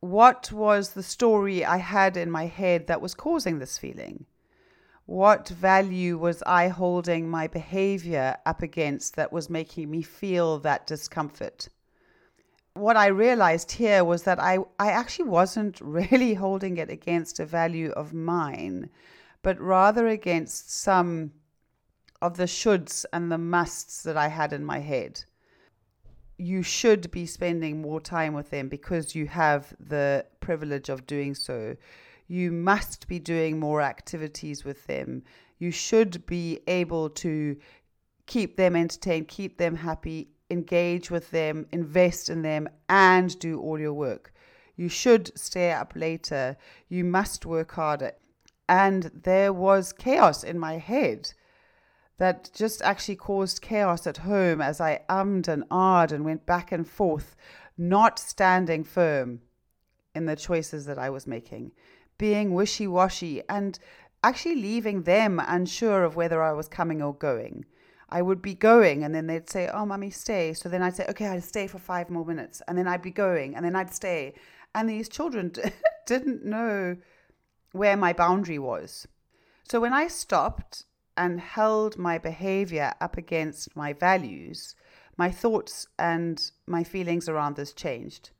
What 0.01 0.51
was 0.51 0.89
the 0.89 1.03
story 1.03 1.63
I 1.63 1.77
had 1.77 2.17
in 2.17 2.31
my 2.31 2.47
head 2.47 2.87
that 2.87 3.01
was 3.01 3.13
causing 3.13 3.59
this 3.59 3.77
feeling? 3.77 4.25
What 5.05 5.47
value 5.47 6.17
was 6.17 6.41
I 6.47 6.69
holding 6.69 7.29
my 7.29 7.45
behavior 7.45 8.37
up 8.43 8.63
against 8.63 9.15
that 9.15 9.31
was 9.31 9.47
making 9.47 9.91
me 9.91 10.01
feel 10.01 10.57
that 10.59 10.87
discomfort? 10.87 11.69
What 12.73 12.97
I 12.97 13.07
realized 13.07 13.73
here 13.73 14.03
was 14.03 14.23
that 14.23 14.39
I, 14.39 14.57
I 14.79 14.89
actually 14.89 15.29
wasn't 15.29 15.79
really 15.81 16.33
holding 16.33 16.77
it 16.77 16.89
against 16.89 17.39
a 17.39 17.45
value 17.45 17.91
of 17.91 18.11
mine, 18.11 18.89
but 19.43 19.61
rather 19.61 20.07
against 20.07 20.71
some 20.71 21.31
of 22.23 22.37
the 22.37 22.47
shoulds 22.47 23.05
and 23.13 23.31
the 23.31 23.37
musts 23.37 24.01
that 24.01 24.17
I 24.17 24.29
had 24.29 24.51
in 24.51 24.65
my 24.65 24.79
head. 24.79 25.25
You 26.41 26.63
should 26.63 27.11
be 27.11 27.27
spending 27.27 27.83
more 27.83 28.01
time 28.01 28.33
with 28.33 28.49
them 28.49 28.67
because 28.67 29.13
you 29.13 29.27
have 29.27 29.75
the 29.79 30.25
privilege 30.39 30.89
of 30.89 31.05
doing 31.05 31.35
so. 31.35 31.75
You 32.27 32.51
must 32.51 33.07
be 33.07 33.19
doing 33.19 33.59
more 33.59 33.79
activities 33.83 34.65
with 34.65 34.87
them. 34.87 35.21
You 35.59 35.69
should 35.69 36.25
be 36.25 36.61
able 36.65 37.11
to 37.11 37.57
keep 38.25 38.57
them 38.57 38.75
entertained, 38.75 39.27
keep 39.27 39.59
them 39.59 39.75
happy, 39.75 40.29
engage 40.49 41.11
with 41.11 41.29
them, 41.29 41.67
invest 41.71 42.27
in 42.27 42.41
them, 42.41 42.67
and 42.89 43.37
do 43.37 43.59
all 43.59 43.79
your 43.79 43.93
work. 43.93 44.33
You 44.75 44.89
should 44.89 45.37
stay 45.37 45.71
up 45.71 45.93
later. 45.95 46.57
You 46.89 47.03
must 47.03 47.45
work 47.45 47.73
harder. 47.73 48.13
And 48.67 49.11
there 49.13 49.53
was 49.53 49.93
chaos 49.93 50.43
in 50.43 50.57
my 50.57 50.79
head 50.79 51.33
that 52.21 52.51
just 52.53 52.83
actually 52.83 53.15
caused 53.15 53.63
chaos 53.63 54.05
at 54.05 54.17
home 54.17 54.61
as 54.61 54.79
I 54.79 55.01
ummed 55.09 55.47
and 55.47 55.67
ahed 55.71 56.11
and 56.11 56.23
went 56.23 56.45
back 56.45 56.71
and 56.71 56.87
forth, 56.87 57.35
not 57.79 58.19
standing 58.19 58.83
firm 58.83 59.41
in 60.13 60.27
the 60.27 60.35
choices 60.35 60.85
that 60.85 60.99
I 60.99 61.09
was 61.09 61.25
making, 61.25 61.71
being 62.19 62.53
wishy 62.53 62.85
washy, 62.85 63.41
and 63.49 63.79
actually 64.23 64.57
leaving 64.57 65.01
them 65.01 65.41
unsure 65.43 66.03
of 66.03 66.15
whether 66.15 66.43
I 66.43 66.53
was 66.53 66.67
coming 66.67 67.01
or 67.01 67.15
going. 67.15 67.65
I 68.07 68.21
would 68.21 68.43
be 68.43 68.53
going, 68.53 69.03
and 69.03 69.15
then 69.15 69.25
they'd 69.25 69.49
say, 69.49 69.67
Oh, 69.67 69.87
mummy, 69.87 70.11
stay. 70.11 70.53
So 70.53 70.69
then 70.69 70.83
I'd 70.83 70.95
say, 70.95 71.07
Okay, 71.09 71.25
I'd 71.25 71.43
stay 71.43 71.65
for 71.65 71.79
five 71.79 72.11
more 72.11 72.23
minutes. 72.23 72.61
And 72.67 72.77
then 72.77 72.87
I'd 72.87 73.01
be 73.01 73.09
going, 73.09 73.55
and 73.55 73.65
then 73.65 73.75
I'd 73.75 73.95
stay. 73.95 74.35
And 74.75 74.87
these 74.87 75.09
children 75.09 75.53
didn't 76.05 76.45
know 76.45 76.97
where 77.71 77.97
my 77.97 78.13
boundary 78.13 78.59
was. 78.59 79.07
So 79.63 79.79
when 79.79 79.93
I 79.93 80.07
stopped 80.07 80.85
and 81.17 81.39
held 81.39 81.97
my 81.97 82.17
behavior 82.17 82.93
up 83.01 83.17
against 83.17 83.75
my 83.75 83.93
values, 83.93 84.75
my 85.17 85.29
thoughts 85.29 85.87
and 85.99 86.51
my 86.65 86.83
feelings 86.83 87.27
around 87.27 87.55
this 87.55 87.73
changed. 87.73 88.31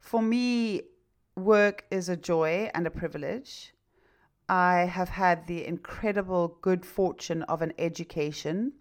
For 0.00 0.22
me, 0.22 0.82
work 1.36 1.84
is 1.90 2.08
a 2.08 2.16
joy 2.16 2.70
and 2.74 2.86
a 2.86 2.90
privilege. 2.90 3.72
I 4.48 4.86
have 4.86 5.10
had 5.10 5.46
the 5.46 5.66
incredible 5.66 6.58
good 6.62 6.86
fortune 6.86 7.42
of 7.42 7.62
an 7.62 7.72
education 7.78 8.72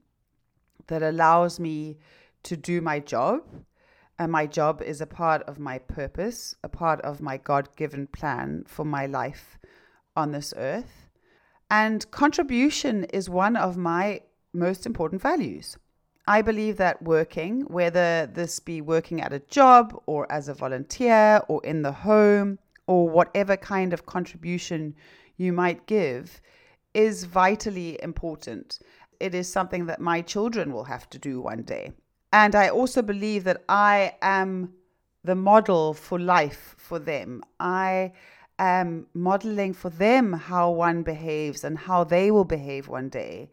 that 0.87 1.03
allows 1.03 1.59
me 1.59 1.97
to 2.43 2.55
do 2.55 2.81
my 2.81 2.99
job. 2.99 3.41
And 4.19 4.31
my 4.31 4.47
job 4.47 4.81
is 4.81 4.99
a 4.99 5.05
part 5.05 5.43
of 5.43 5.59
my 5.59 5.77
purpose, 5.77 6.55
a 6.63 6.69
part 6.69 7.01
of 7.01 7.21
my 7.21 7.37
God 7.37 7.75
given 7.75 8.07
plan 8.07 8.63
for 8.65 8.83
my 8.83 9.05
life 9.05 9.59
on 10.15 10.31
this 10.31 10.53
earth. 10.57 11.06
And 11.69 12.09
contribution 12.11 13.03
is 13.05 13.29
one 13.29 13.55
of 13.55 13.77
my 13.77 14.21
most 14.53 14.85
important 14.85 15.21
values. 15.21 15.77
I 16.27 16.41
believe 16.41 16.77
that 16.77 17.01
working, 17.01 17.61
whether 17.61 18.27
this 18.27 18.59
be 18.59 18.81
working 18.81 19.21
at 19.21 19.31
a 19.31 19.39
job 19.39 19.97
or 20.05 20.29
as 20.31 20.49
a 20.49 20.53
volunteer 20.53 21.41
or 21.47 21.63
in 21.65 21.81
the 21.81 21.91
home 21.91 22.59
or 22.85 23.07
whatever 23.07 23.55
kind 23.55 23.93
of 23.93 24.05
contribution 24.05 24.95
you 25.37 25.53
might 25.53 25.85
give, 25.85 26.41
is 26.93 27.23
vitally 27.25 28.01
important. 28.01 28.79
It 29.19 29.33
is 29.33 29.51
something 29.51 29.85
that 29.85 30.01
my 30.01 30.21
children 30.21 30.73
will 30.73 30.85
have 30.85 31.09
to 31.11 31.17
do 31.17 31.39
one 31.41 31.63
day. 31.63 31.91
And 32.33 32.55
I 32.55 32.69
also 32.69 33.01
believe 33.01 33.43
that 33.45 33.63
I 33.69 34.15
am 34.21 34.73
the 35.23 35.35
model 35.35 35.93
for 35.93 36.19
life 36.19 36.75
for 36.77 36.99
them. 36.99 37.43
I 37.59 38.11
um, 38.59 39.07
modeling 39.13 39.73
for 39.73 39.89
them 39.89 40.33
how 40.33 40.71
one 40.71 41.03
behaves 41.03 41.63
and 41.63 41.77
how 41.77 42.03
they 42.03 42.31
will 42.31 42.45
behave 42.45 42.87
one 42.87 43.09
day. 43.09 43.49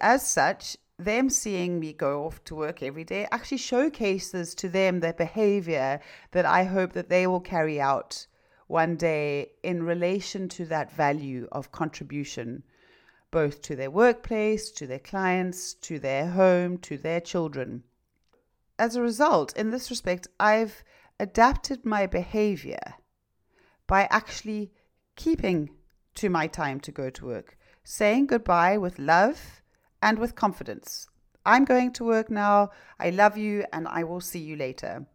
As 0.00 0.26
such, 0.26 0.76
them 0.98 1.28
seeing 1.28 1.78
me 1.78 1.92
go 1.92 2.24
off 2.24 2.42
to 2.44 2.54
work 2.54 2.82
every 2.82 3.04
day 3.04 3.28
actually 3.30 3.58
showcases 3.58 4.54
to 4.54 4.68
them 4.68 5.00
the 5.00 5.12
behavior 5.12 6.00
that 6.32 6.46
I 6.46 6.64
hope 6.64 6.92
that 6.94 7.10
they 7.10 7.26
will 7.26 7.40
carry 7.40 7.80
out 7.80 8.26
one 8.66 8.96
day 8.96 9.52
in 9.62 9.82
relation 9.82 10.48
to 10.48 10.64
that 10.66 10.90
value 10.90 11.48
of 11.52 11.70
contribution, 11.70 12.62
both 13.30 13.62
to 13.62 13.76
their 13.76 13.90
workplace, 13.90 14.70
to 14.72 14.86
their 14.86 14.98
clients, 14.98 15.74
to 15.74 15.98
their 15.98 16.30
home, 16.30 16.78
to 16.78 16.96
their 16.96 17.20
children. 17.20 17.84
As 18.78 18.96
a 18.96 19.02
result, 19.02 19.56
in 19.56 19.70
this 19.70 19.90
respect, 19.90 20.26
I've 20.40 20.82
adapted 21.20 21.84
my 21.84 22.06
behavior 22.06 22.94
by 23.86 24.08
actually 24.10 24.72
keeping 25.14 25.70
to 26.16 26.28
my 26.28 26.46
time 26.46 26.80
to 26.80 26.92
go 26.92 27.10
to 27.10 27.26
work, 27.26 27.56
saying 27.84 28.26
goodbye 28.26 28.78
with 28.78 28.98
love 28.98 29.62
and 30.02 30.18
with 30.18 30.34
confidence. 30.34 31.08
I'm 31.44 31.64
going 31.64 31.92
to 31.92 32.04
work 32.04 32.30
now. 32.30 32.70
I 32.98 33.10
love 33.10 33.36
you 33.36 33.64
and 33.72 33.86
I 33.86 34.02
will 34.04 34.20
see 34.20 34.40
you 34.40 34.56
later. 34.56 35.06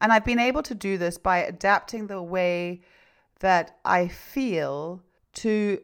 And 0.00 0.12
I've 0.12 0.24
been 0.24 0.38
able 0.38 0.62
to 0.62 0.74
do 0.74 0.98
this 0.98 1.18
by 1.18 1.38
adapting 1.38 2.06
the 2.06 2.22
way 2.22 2.82
that 3.40 3.78
I 3.84 4.08
feel 4.08 5.02
to 5.34 5.80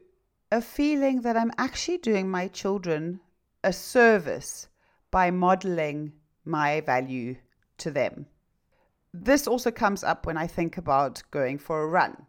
a 0.51 0.61
feeling 0.61 1.21
that 1.21 1.37
I'm 1.37 1.53
actually 1.59 1.99
doing 1.99 2.31
my 2.31 2.49
children 2.49 3.21
a 3.63 3.73
service 3.73 4.69
by 5.11 5.31
modeling 5.31 6.13
my 6.45 6.81
value 6.81 7.37
to 7.79 7.91
them. 7.91 8.27
This 9.13 9.47
also 9.47 9.71
comes 9.71 10.05
up 10.05 10.27
when 10.27 10.37
I 10.37 10.47
think 10.47 10.77
about 10.77 11.23
going 11.31 11.59
for 11.59 11.83
a 11.83 11.87
run. 11.89 12.27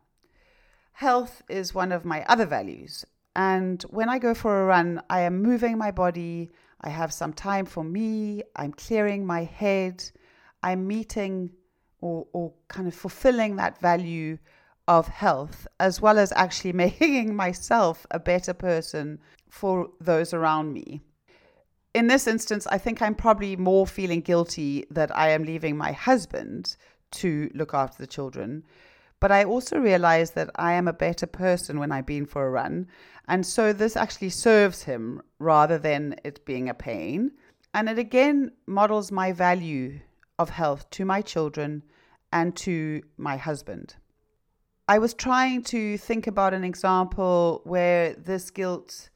Health 0.93 1.43
is 1.47 1.73
one 1.73 1.91
of 1.91 2.05
my 2.05 2.23
other 2.27 2.45
values. 2.45 3.05
And 3.35 3.81
when 3.83 4.09
I 4.09 4.19
go 4.19 4.33
for 4.33 4.61
a 4.61 4.65
run, 4.65 5.01
I 5.09 5.21
am 5.21 5.41
moving 5.41 5.77
my 5.77 5.91
body. 5.91 6.51
I 6.81 6.89
have 6.89 7.13
some 7.13 7.33
time 7.33 7.65
for 7.65 7.83
me. 7.83 8.43
I'm 8.55 8.73
clearing 8.73 9.25
my 9.25 9.43
head. 9.43 10.03
I'm 10.63 10.87
meeting 10.87 11.51
or, 12.01 12.27
or 12.33 12.53
kind 12.67 12.87
of 12.87 12.95
fulfilling 12.95 13.55
that 13.55 13.79
value 13.79 14.37
of 14.87 15.07
health, 15.07 15.67
as 15.79 16.01
well 16.01 16.17
as 16.17 16.33
actually 16.35 16.73
making 16.85 17.35
myself 17.35 18.05
a 18.11 18.19
better 18.19 18.53
person 18.53 19.19
for 19.49 19.89
those 19.99 20.33
around 20.33 20.73
me. 20.73 21.01
In 21.93 22.07
this 22.07 22.25
instance, 22.25 22.65
I 22.67 22.77
think 22.77 23.01
I'm 23.01 23.15
probably 23.15 23.55
more 23.57 23.85
feeling 23.85 24.21
guilty 24.21 24.85
that 24.91 25.15
I 25.15 25.29
am 25.29 25.43
leaving 25.43 25.75
my 25.75 25.91
husband 25.91 26.77
to 27.11 27.51
look 27.53 27.73
after 27.73 27.97
the 28.01 28.07
children. 28.07 28.63
But 29.19 29.31
I 29.31 29.43
also 29.43 29.77
realize 29.77 30.31
that 30.31 30.49
I 30.55 30.73
am 30.73 30.87
a 30.87 30.93
better 30.93 31.27
person 31.27 31.79
when 31.79 31.91
I've 31.91 32.05
been 32.05 32.25
for 32.25 32.47
a 32.47 32.49
run. 32.49 32.87
And 33.27 33.45
so 33.45 33.73
this 33.73 33.95
actually 33.95 34.29
serves 34.29 34.83
him 34.83 35.21
rather 35.37 35.77
than 35.77 36.15
it 36.23 36.43
being 36.45 36.69
a 36.69 36.73
pain. 36.73 37.31
And 37.73 37.87
it 37.87 37.99
again 37.99 38.51
models 38.65 39.11
my 39.11 39.31
value 39.31 39.99
of 40.39 40.49
health 40.49 40.89
to 40.91 41.05
my 41.05 41.21
children 41.21 41.83
and 42.33 42.55
to 42.57 43.03
my 43.17 43.37
husband. 43.37 43.95
I 44.87 44.97
was 44.97 45.13
trying 45.13 45.63
to 45.65 45.97
think 45.97 46.25
about 46.25 46.53
an 46.53 46.63
example 46.63 47.61
where 47.63 48.13
this 48.15 48.49
guilt 48.49 49.10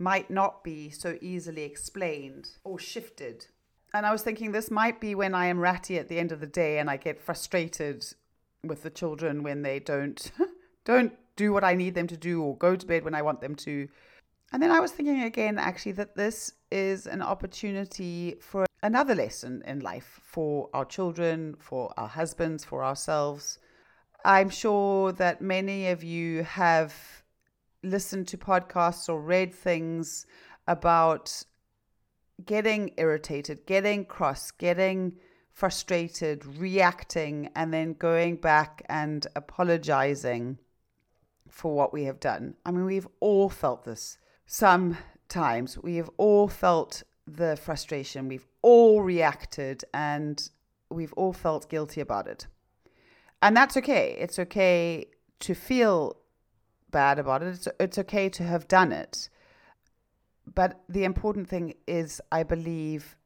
might 0.00 0.30
not 0.30 0.64
be 0.64 0.90
so 0.90 1.18
easily 1.20 1.62
explained 1.62 2.48
or 2.64 2.78
shifted. 2.78 3.46
And 3.92 4.06
I 4.06 4.12
was 4.12 4.22
thinking 4.22 4.52
this 4.52 4.70
might 4.70 5.00
be 5.00 5.14
when 5.14 5.34
I 5.34 5.46
am 5.46 5.60
ratty 5.60 5.98
at 5.98 6.08
the 6.08 6.18
end 6.18 6.32
of 6.32 6.40
the 6.40 6.46
day 6.46 6.78
and 6.78 6.88
I 6.88 6.96
get 6.96 7.20
frustrated 7.20 8.04
with 8.64 8.82
the 8.82 8.90
children 8.90 9.42
when 9.42 9.62
they 9.62 9.78
don't 9.78 10.32
don't 10.84 11.12
do 11.36 11.52
what 11.52 11.64
I 11.64 11.74
need 11.74 11.94
them 11.94 12.06
to 12.06 12.16
do 12.16 12.42
or 12.42 12.56
go 12.56 12.76
to 12.76 12.86
bed 12.86 13.04
when 13.04 13.14
I 13.14 13.22
want 13.22 13.40
them 13.40 13.54
to. 13.56 13.88
And 14.52 14.62
then 14.62 14.70
I 14.70 14.80
was 14.80 14.90
thinking 14.90 15.22
again 15.22 15.58
actually 15.58 15.92
that 15.92 16.16
this 16.16 16.54
is 16.70 17.06
an 17.06 17.22
opportunity 17.22 18.36
for 18.40 18.66
another 18.82 19.14
lesson 19.14 19.62
in 19.66 19.80
life 19.80 20.20
for 20.22 20.70
our 20.72 20.84
children, 20.84 21.56
for 21.58 21.92
our 21.96 22.08
husbands, 22.08 22.64
for 22.64 22.84
ourselves. 22.84 23.58
I'm 24.24 24.50
sure 24.50 25.12
that 25.12 25.40
many 25.40 25.88
of 25.88 26.02
you 26.02 26.42
have 26.44 27.19
listened 27.82 28.28
to 28.28 28.38
podcasts 28.38 29.08
or 29.08 29.20
read 29.20 29.54
things 29.54 30.26
about 30.66 31.42
getting 32.44 32.92
irritated, 32.96 33.66
getting 33.66 34.04
cross, 34.04 34.50
getting 34.50 35.16
frustrated, 35.50 36.44
reacting, 36.46 37.50
and 37.54 37.72
then 37.72 37.92
going 37.94 38.36
back 38.36 38.82
and 38.88 39.26
apologizing 39.36 40.58
for 41.48 41.74
what 41.74 41.92
we 41.92 42.04
have 42.04 42.20
done. 42.20 42.54
I 42.64 42.70
mean, 42.70 42.84
we've 42.84 43.08
all 43.18 43.48
felt 43.48 43.84
this 43.84 44.18
sometimes. 44.46 45.76
We 45.78 45.96
have 45.96 46.10
all 46.16 46.48
felt 46.48 47.02
the 47.26 47.56
frustration. 47.56 48.28
We've 48.28 48.46
all 48.62 49.02
reacted 49.02 49.84
and 49.92 50.48
we've 50.88 51.12
all 51.14 51.32
felt 51.32 51.68
guilty 51.68 52.00
about 52.00 52.26
it. 52.26 52.46
And 53.42 53.56
that's 53.56 53.76
okay. 53.76 54.16
It's 54.18 54.38
okay 54.38 55.06
to 55.40 55.54
feel 55.54 56.16
bad 56.90 57.18
about 57.18 57.42
it. 57.42 57.48
It's, 57.48 57.68
it's 57.78 57.98
okay 57.98 58.28
to 58.30 58.42
have 58.42 58.68
done 58.68 58.92
it. 58.92 59.28
But 60.52 60.80
the 60.88 61.04
important 61.04 61.48
thing 61.48 61.74
is, 61.86 62.20
I 62.32 62.42
believe, 62.42 63.16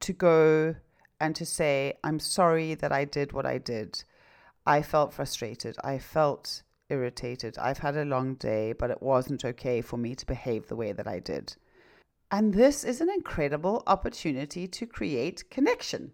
to 0.00 0.12
go 0.12 0.76
and 1.20 1.36
to 1.36 1.46
say, 1.46 1.98
I'm 2.02 2.18
sorry 2.18 2.74
that 2.74 2.92
I 2.92 3.04
did 3.04 3.32
what 3.32 3.46
I 3.46 3.58
did. 3.58 4.02
I 4.66 4.82
felt 4.82 5.12
frustrated. 5.12 5.76
I 5.84 5.98
felt 5.98 6.62
irritated. 6.88 7.58
I've 7.58 7.78
had 7.78 7.96
a 7.96 8.04
long 8.04 8.34
day, 8.34 8.72
but 8.72 8.90
it 8.90 9.02
wasn't 9.02 9.44
okay 9.44 9.80
for 9.80 9.96
me 9.96 10.14
to 10.14 10.26
behave 10.26 10.66
the 10.66 10.76
way 10.76 10.92
that 10.92 11.06
I 11.06 11.18
did. 11.18 11.56
And 12.30 12.54
this 12.54 12.82
is 12.82 13.00
an 13.00 13.10
incredible 13.10 13.82
opportunity 13.86 14.66
to 14.66 14.86
create 14.86 15.50
connection. 15.50 16.12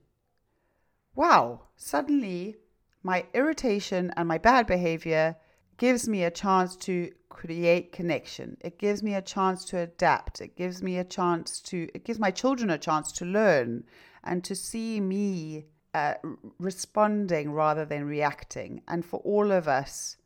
Wow, 1.15 1.63
suddenly 1.77 2.57
my 3.03 3.27
irritation 3.35 4.13
and 4.17 4.27
my 4.29 4.39
bad 4.39 4.67
behavior 4.67 5.37
gives 5.79 6.09
me 6.09 6.25
a 6.25 6.31
chance 6.31 6.77
to 6.77 7.11
create 7.29 7.93
connection. 7.93 8.57
It 8.61 8.79
gives 8.79 9.03
me 9.03 9.15
a 9.15 9.23
chance 9.23 9.65
to 9.67 9.79
adapt. 9.79 10.41
It 10.41 10.57
gives 10.57 10.83
me 10.83 10.99
a 10.99 11.05
chance 11.05 11.61
to, 11.63 11.89
it 11.95 12.05
gives 12.05 12.19
my 12.19 12.31
children 12.31 12.69
a 12.71 12.79
chance 12.79 13.13
to 13.13 13.25
learn 13.25 13.85
and 14.25 14.45
to 14.45 14.55
see 14.55 15.01
me 15.01 15.67
uh, 15.95 16.15
responding 16.59 17.53
rather 17.53 17.85
than 17.85 18.05
reacting, 18.05 18.83
and 18.87 19.05
for 19.05 19.21
all 19.21 19.51
of 19.51 19.67
us 19.67 20.17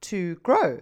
to 0.00 0.36
grow. 0.36 0.80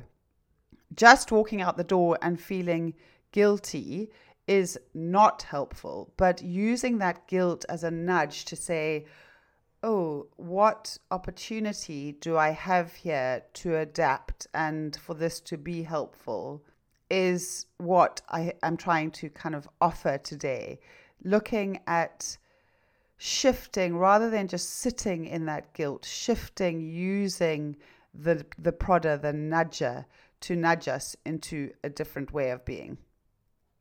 Just 0.94 1.32
walking 1.32 1.60
out 1.60 1.76
the 1.76 1.84
door 1.84 2.18
and 2.22 2.40
feeling 2.40 2.94
guilty 3.32 4.10
is 4.46 4.78
not 4.94 5.42
helpful, 5.42 6.12
but 6.16 6.42
using 6.42 6.98
that 6.98 7.26
guilt 7.26 7.64
as 7.68 7.84
a 7.84 7.90
nudge 7.90 8.44
to 8.46 8.56
say, 8.56 9.06
oh, 9.82 10.26
what 10.36 10.98
opportunity 11.10 12.12
do 12.12 12.36
I 12.36 12.50
have 12.50 12.92
here 12.92 13.42
to 13.54 13.76
adapt 13.76 14.46
and 14.52 14.96
for 14.96 15.14
this 15.14 15.40
to 15.40 15.56
be 15.56 15.82
helpful 15.82 16.62
is 17.10 17.66
what 17.78 18.20
I 18.28 18.52
am 18.62 18.76
trying 18.76 19.10
to 19.12 19.30
kind 19.30 19.54
of 19.54 19.68
offer 19.80 20.18
today. 20.18 20.78
Looking 21.24 21.80
at 21.86 22.38
shifting 23.16 23.96
rather 23.96 24.30
than 24.30 24.48
just 24.48 24.70
sitting 24.70 25.26
in 25.26 25.46
that 25.46 25.72
guilt, 25.74 26.04
shifting 26.04 26.80
using 26.80 27.76
the 28.14 28.44
the 28.58 28.72
prodder, 28.72 29.20
the 29.20 29.32
nudger 29.32 30.04
to 30.40 30.56
nudge 30.56 30.88
us 30.88 31.16
into 31.24 31.70
a 31.84 31.90
different 31.90 32.32
way 32.32 32.50
of 32.50 32.64
being. 32.64 32.96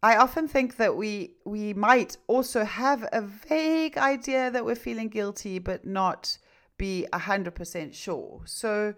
I 0.02 0.16
often 0.16 0.48
think 0.48 0.78
that 0.78 0.96
we 0.96 1.36
we 1.46 1.74
might 1.74 2.18
also 2.28 2.64
have 2.64 3.08
a 3.12 3.22
vague 3.22 3.98
idea 3.98 4.50
that 4.50 4.64
we're 4.64 4.76
feeling 4.76 5.10
guilty, 5.10 5.60
but 5.60 5.86
not 5.86 6.38
be 6.78 7.06
hundred 7.14 7.56
percent 7.56 7.94
sure. 7.94 8.42
So 8.46 8.94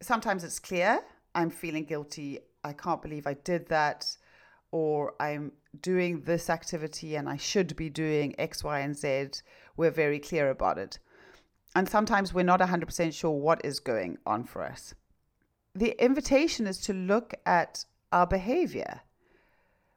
sometimes 0.00 0.42
it's 0.42 0.58
clear 0.58 1.00
I'm 1.34 1.50
feeling 1.50 1.84
guilty. 1.84 2.38
I 2.64 2.72
can't 2.72 3.02
believe 3.02 3.26
I 3.26 3.34
did 3.34 3.68
that, 3.68 4.16
or 4.70 5.14
I'm 5.20 5.52
doing 5.82 6.22
this 6.22 6.48
activity 6.48 7.16
and 7.16 7.28
I 7.28 7.36
should 7.36 7.76
be 7.76 7.90
doing 7.90 8.34
X, 8.38 8.64
Y, 8.64 8.80
and 8.80 8.96
Z. 8.96 9.42
We're 9.76 9.90
very 9.90 10.18
clear 10.18 10.50
about 10.50 10.78
it. 10.78 10.98
And 11.74 11.86
sometimes 11.88 12.32
we're 12.32 12.42
not 12.42 12.60
100% 12.60 13.12
sure 13.12 13.30
what 13.30 13.62
is 13.64 13.80
going 13.80 14.16
on 14.24 14.44
for 14.44 14.62
us. 14.62 14.94
The 15.74 16.02
invitation 16.02 16.66
is 16.66 16.78
to 16.82 16.94
look 16.94 17.34
at 17.44 17.84
our 18.10 18.26
behavior 18.26 19.02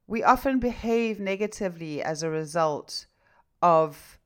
we 0.10 0.24
often 0.24 0.58
behave 0.58 1.20
negatively 1.20 2.02
as 2.02 2.24
a 2.24 2.30
result 2.32 3.06
of 3.62 4.18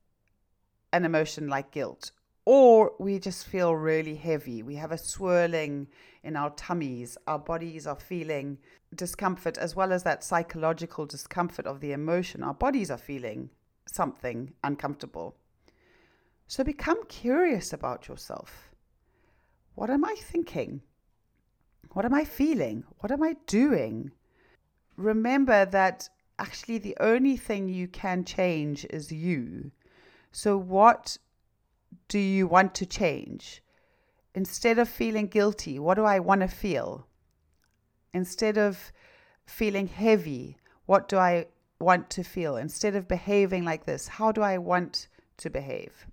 an 0.94 1.04
emotion 1.04 1.46
like 1.46 1.70
guilt, 1.72 2.10
or 2.46 2.92
we 2.98 3.18
just 3.18 3.46
feel 3.46 3.76
really 3.76 4.14
heavy. 4.14 4.62
We 4.62 4.76
have 4.76 4.92
a 4.92 4.96
swirling 4.96 5.88
in 6.22 6.36
our 6.36 6.48
tummies. 6.50 7.18
Our 7.26 7.38
bodies 7.38 7.86
are 7.86 8.00
feeling 8.00 8.56
discomfort 8.94 9.58
as 9.58 9.76
well 9.76 9.92
as 9.92 10.04
that 10.04 10.24
psychological 10.24 11.04
discomfort 11.04 11.66
of 11.66 11.80
the 11.80 11.92
emotion. 11.92 12.42
Our 12.42 12.54
bodies 12.54 12.90
are 12.90 12.96
feeling 12.96 13.50
something 13.84 14.54
uncomfortable. 14.64 15.36
So 16.46 16.64
become 16.64 17.04
curious 17.08 17.74
about 17.74 18.08
yourself. 18.08 18.70
What 19.74 19.90
am 19.90 20.06
I 20.06 20.14
thinking? 20.18 20.80
What 21.92 22.06
am 22.06 22.14
I 22.14 22.24
feeling? 22.24 22.84
What 23.00 23.12
am 23.12 23.22
I 23.22 23.36
doing? 23.46 24.12
Remember 24.96 25.64
that 25.64 26.08
actually 26.38 26.78
the 26.78 26.96
only 27.00 27.36
thing 27.36 27.68
you 27.68 27.88
can 27.88 28.24
change 28.24 28.84
is 28.90 29.12
you. 29.12 29.70
So, 30.32 30.56
what 30.56 31.18
do 32.08 32.18
you 32.18 32.46
want 32.46 32.74
to 32.76 32.86
change? 32.86 33.62
Instead 34.34 34.78
of 34.78 34.88
feeling 34.88 35.28
guilty, 35.28 35.78
what 35.78 35.94
do 35.94 36.04
I 36.04 36.18
want 36.18 36.40
to 36.40 36.48
feel? 36.48 37.06
Instead 38.12 38.58
of 38.58 38.92
feeling 39.46 39.86
heavy, 39.86 40.56
what 40.86 41.08
do 41.08 41.18
I 41.18 41.46
want 41.78 42.10
to 42.10 42.24
feel? 42.24 42.56
Instead 42.56 42.96
of 42.96 43.06
behaving 43.06 43.64
like 43.64 43.84
this, 43.84 44.08
how 44.08 44.32
do 44.32 44.42
I 44.42 44.58
want 44.58 45.08
to 45.36 45.50
behave? 45.50 46.06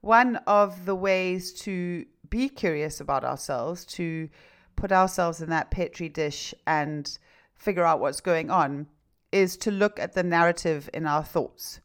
One 0.00 0.36
of 0.46 0.84
the 0.84 0.94
ways 0.94 1.52
to 1.62 2.04
be 2.28 2.48
curious 2.48 3.00
about 3.00 3.24
ourselves, 3.24 3.84
to 3.86 4.28
put 4.76 4.92
ourselves 4.92 5.40
in 5.40 5.50
that 5.50 5.70
petri 5.70 6.08
dish 6.08 6.54
and 6.66 7.18
figure 7.62 7.84
out 7.84 8.00
what's 8.00 8.20
going 8.20 8.50
on 8.50 8.88
is 9.30 9.56
to 9.56 9.70
look 9.70 10.00
at 10.00 10.14
the 10.14 10.22
narrative 10.24 10.90
in 10.92 11.06
our 11.06 11.22
thoughts. 11.22 11.80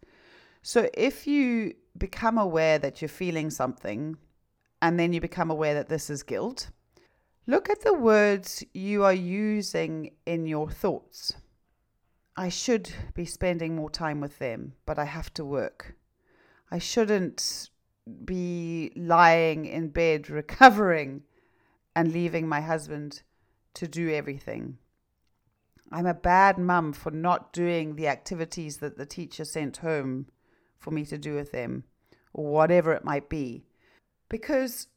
So 0.63 0.89
if 0.95 1.27
you 1.27 1.75
become 1.95 2.39
aware 2.39 2.79
that 2.79 2.99
you're 2.99 3.09
feeling 3.09 3.51
something 3.51 4.17
and 4.81 4.99
then 4.99 5.13
you 5.13 5.21
become 5.21 5.51
aware 5.51 5.75
that 5.75 5.87
this 5.87 6.09
is 6.09 6.23
guilt, 6.23 6.71
look 7.45 7.69
at 7.69 7.81
the 7.81 7.93
words 7.93 8.63
you 8.73 9.03
are 9.03 9.13
using 9.13 10.15
in 10.25 10.47
your 10.47 10.67
thoughts. 10.69 11.35
I 12.35 12.49
should 12.49 12.91
be 13.13 13.25
spending 13.25 13.75
more 13.75 13.91
time 13.91 14.19
with 14.19 14.39
them, 14.39 14.73
but 14.87 14.97
I 14.97 15.05
have 15.05 15.31
to 15.35 15.45
work. 15.45 15.95
I 16.71 16.79
shouldn't 16.79 17.69
be 18.25 18.91
lying 18.95 19.65
in 19.65 19.89
bed 19.89 20.29
recovering 20.41 21.21
and 21.95 22.11
leaving 22.11 22.47
my 22.47 22.61
husband 22.61 23.21
to 23.75 23.87
do 23.87 24.09
everything. 24.09 24.79
I'm 25.91 26.05
a 26.05 26.13
bad 26.13 26.57
mum 26.57 26.93
for 26.93 27.11
not 27.11 27.53
doing 27.53 27.95
the 27.95 28.07
activities 28.07 28.77
that 28.77 28.97
the 28.97 29.05
teacher 29.05 29.45
sent 29.45 29.77
home 29.77 30.27
for 30.79 30.91
me 30.91 31.05
to 31.05 31.17
do 31.17 31.33
with 31.33 31.51
them, 31.51 31.83
or 32.33 32.45
whatever 32.45 32.93
it 32.93 33.05
might 33.05 33.29
be. 33.29 33.63
Because 34.29 34.87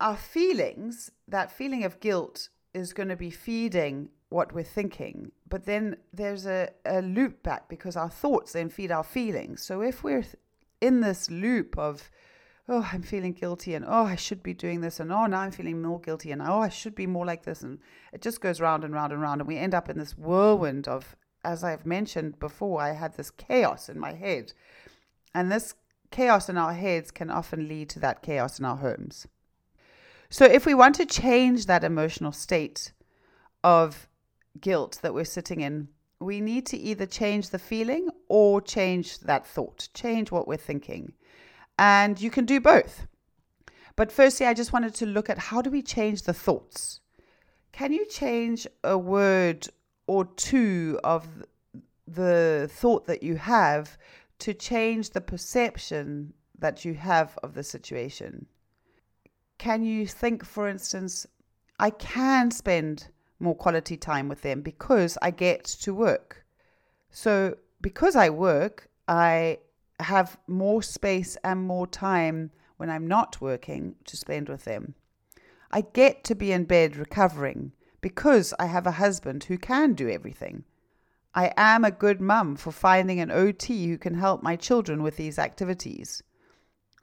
our 0.00 0.16
feelings, 0.16 1.10
that 1.26 1.50
feeling 1.50 1.84
of 1.84 2.00
guilt, 2.00 2.48
is 2.72 2.92
going 2.92 3.08
to 3.08 3.16
be 3.16 3.30
feeding 3.30 4.10
what 4.28 4.52
we're 4.52 4.62
thinking. 4.62 5.32
But 5.48 5.64
then 5.64 5.96
there's 6.12 6.46
a, 6.46 6.70
a 6.84 7.02
loop 7.02 7.42
back 7.42 7.68
because 7.68 7.96
our 7.96 8.10
thoughts 8.10 8.52
then 8.52 8.68
feed 8.68 8.92
our 8.92 9.04
feelings. 9.04 9.62
So 9.62 9.80
if 9.80 10.04
we're 10.04 10.24
in 10.80 11.00
this 11.00 11.30
loop 11.30 11.76
of, 11.78 12.10
oh, 12.68 12.88
I'm 12.92 13.02
feeling 13.02 13.32
guilty, 13.32 13.74
and 13.74 13.84
oh, 13.86 14.04
I 14.04 14.16
should 14.16 14.42
be 14.42 14.52
doing 14.52 14.80
this, 14.80 15.00
and 15.00 15.12
oh, 15.12 15.26
now 15.26 15.40
I'm 15.40 15.50
feeling 15.50 15.80
more 15.80 16.00
guilty, 16.00 16.30
and 16.30 16.42
oh, 16.42 16.60
I 16.60 16.68
should 16.68 16.94
be 16.94 17.06
more 17.06 17.24
like 17.24 17.44
this, 17.44 17.62
and 17.62 17.78
it 18.12 18.20
just 18.20 18.40
goes 18.40 18.60
round 18.60 18.84
and 18.84 18.92
round 18.92 19.12
and 19.12 19.22
round, 19.22 19.40
and 19.40 19.48
we 19.48 19.56
end 19.56 19.74
up 19.74 19.88
in 19.88 19.98
this 19.98 20.18
whirlwind 20.18 20.86
of, 20.86 21.16
as 21.44 21.64
I've 21.64 21.86
mentioned 21.86 22.38
before, 22.38 22.80
I 22.82 22.92
had 22.92 23.16
this 23.16 23.30
chaos 23.30 23.88
in 23.88 23.98
my 23.98 24.12
head, 24.12 24.52
and 25.34 25.50
this 25.50 25.74
chaos 26.10 26.48
in 26.48 26.58
our 26.58 26.74
heads 26.74 27.10
can 27.10 27.30
often 27.30 27.68
lead 27.68 27.88
to 27.90 28.00
that 28.00 28.22
chaos 28.22 28.58
in 28.58 28.64
our 28.64 28.76
homes. 28.76 29.26
So, 30.30 30.44
if 30.44 30.66
we 30.66 30.74
want 30.74 30.94
to 30.96 31.06
change 31.06 31.66
that 31.66 31.84
emotional 31.84 32.32
state 32.32 32.92
of 33.64 34.08
guilt 34.60 34.98
that 35.02 35.14
we're 35.14 35.24
sitting 35.24 35.60
in, 35.60 35.88
we 36.20 36.40
need 36.40 36.66
to 36.66 36.76
either 36.76 37.06
change 37.06 37.50
the 37.50 37.58
feeling 37.58 38.08
or 38.28 38.60
change 38.60 39.20
that 39.20 39.46
thought, 39.46 39.88
change 39.94 40.30
what 40.30 40.46
we're 40.46 40.56
thinking. 40.56 41.12
And 41.78 42.20
you 42.20 42.30
can 42.30 42.44
do 42.44 42.60
both. 42.60 43.06
But 43.96 44.12
firstly, 44.12 44.46
I 44.46 44.54
just 44.54 44.72
wanted 44.72 44.94
to 44.96 45.06
look 45.06 45.30
at 45.30 45.38
how 45.38 45.62
do 45.62 45.70
we 45.70 45.82
change 45.82 46.22
the 46.22 46.34
thoughts? 46.34 47.00
Can 47.72 47.92
you 47.92 48.06
change 48.06 48.66
a 48.82 48.98
word 48.98 49.68
or 50.06 50.24
two 50.24 50.98
of 51.04 51.26
the 52.06 52.68
thought 52.72 53.06
that 53.06 53.22
you 53.22 53.36
have 53.36 53.96
to 54.40 54.54
change 54.54 55.10
the 55.10 55.20
perception 55.20 56.32
that 56.58 56.84
you 56.84 56.94
have 56.94 57.38
of 57.42 57.54
the 57.54 57.62
situation? 57.62 58.46
Can 59.58 59.84
you 59.84 60.06
think, 60.06 60.44
for 60.44 60.68
instance, 60.68 61.26
I 61.78 61.90
can 61.90 62.50
spend 62.50 63.08
more 63.40 63.54
quality 63.54 63.96
time 63.96 64.28
with 64.28 64.42
them 64.42 64.62
because 64.62 65.16
I 65.22 65.30
get 65.30 65.64
to 65.64 65.94
work. 65.94 66.44
So, 67.10 67.56
because 67.80 68.16
I 68.16 68.30
work, 68.30 68.88
I 69.06 69.58
have 70.00 70.38
more 70.46 70.82
space 70.82 71.36
and 71.44 71.60
more 71.60 71.86
time 71.86 72.50
when 72.76 72.90
I'm 72.90 73.06
not 73.06 73.40
working 73.40 73.96
to 74.04 74.16
spend 74.16 74.48
with 74.48 74.64
them. 74.64 74.94
I 75.70 75.82
get 75.82 76.24
to 76.24 76.34
be 76.34 76.52
in 76.52 76.64
bed 76.64 76.96
recovering 76.96 77.72
because 78.00 78.54
I 78.58 78.66
have 78.66 78.86
a 78.86 78.92
husband 78.92 79.44
who 79.44 79.58
can 79.58 79.94
do 79.94 80.08
everything. 80.08 80.64
I 81.34 81.52
am 81.56 81.84
a 81.84 81.90
good 81.90 82.20
mum 82.20 82.56
for 82.56 82.72
finding 82.72 83.20
an 83.20 83.30
OT 83.30 83.88
who 83.88 83.98
can 83.98 84.14
help 84.14 84.42
my 84.42 84.56
children 84.56 85.02
with 85.02 85.16
these 85.16 85.38
activities. 85.38 86.22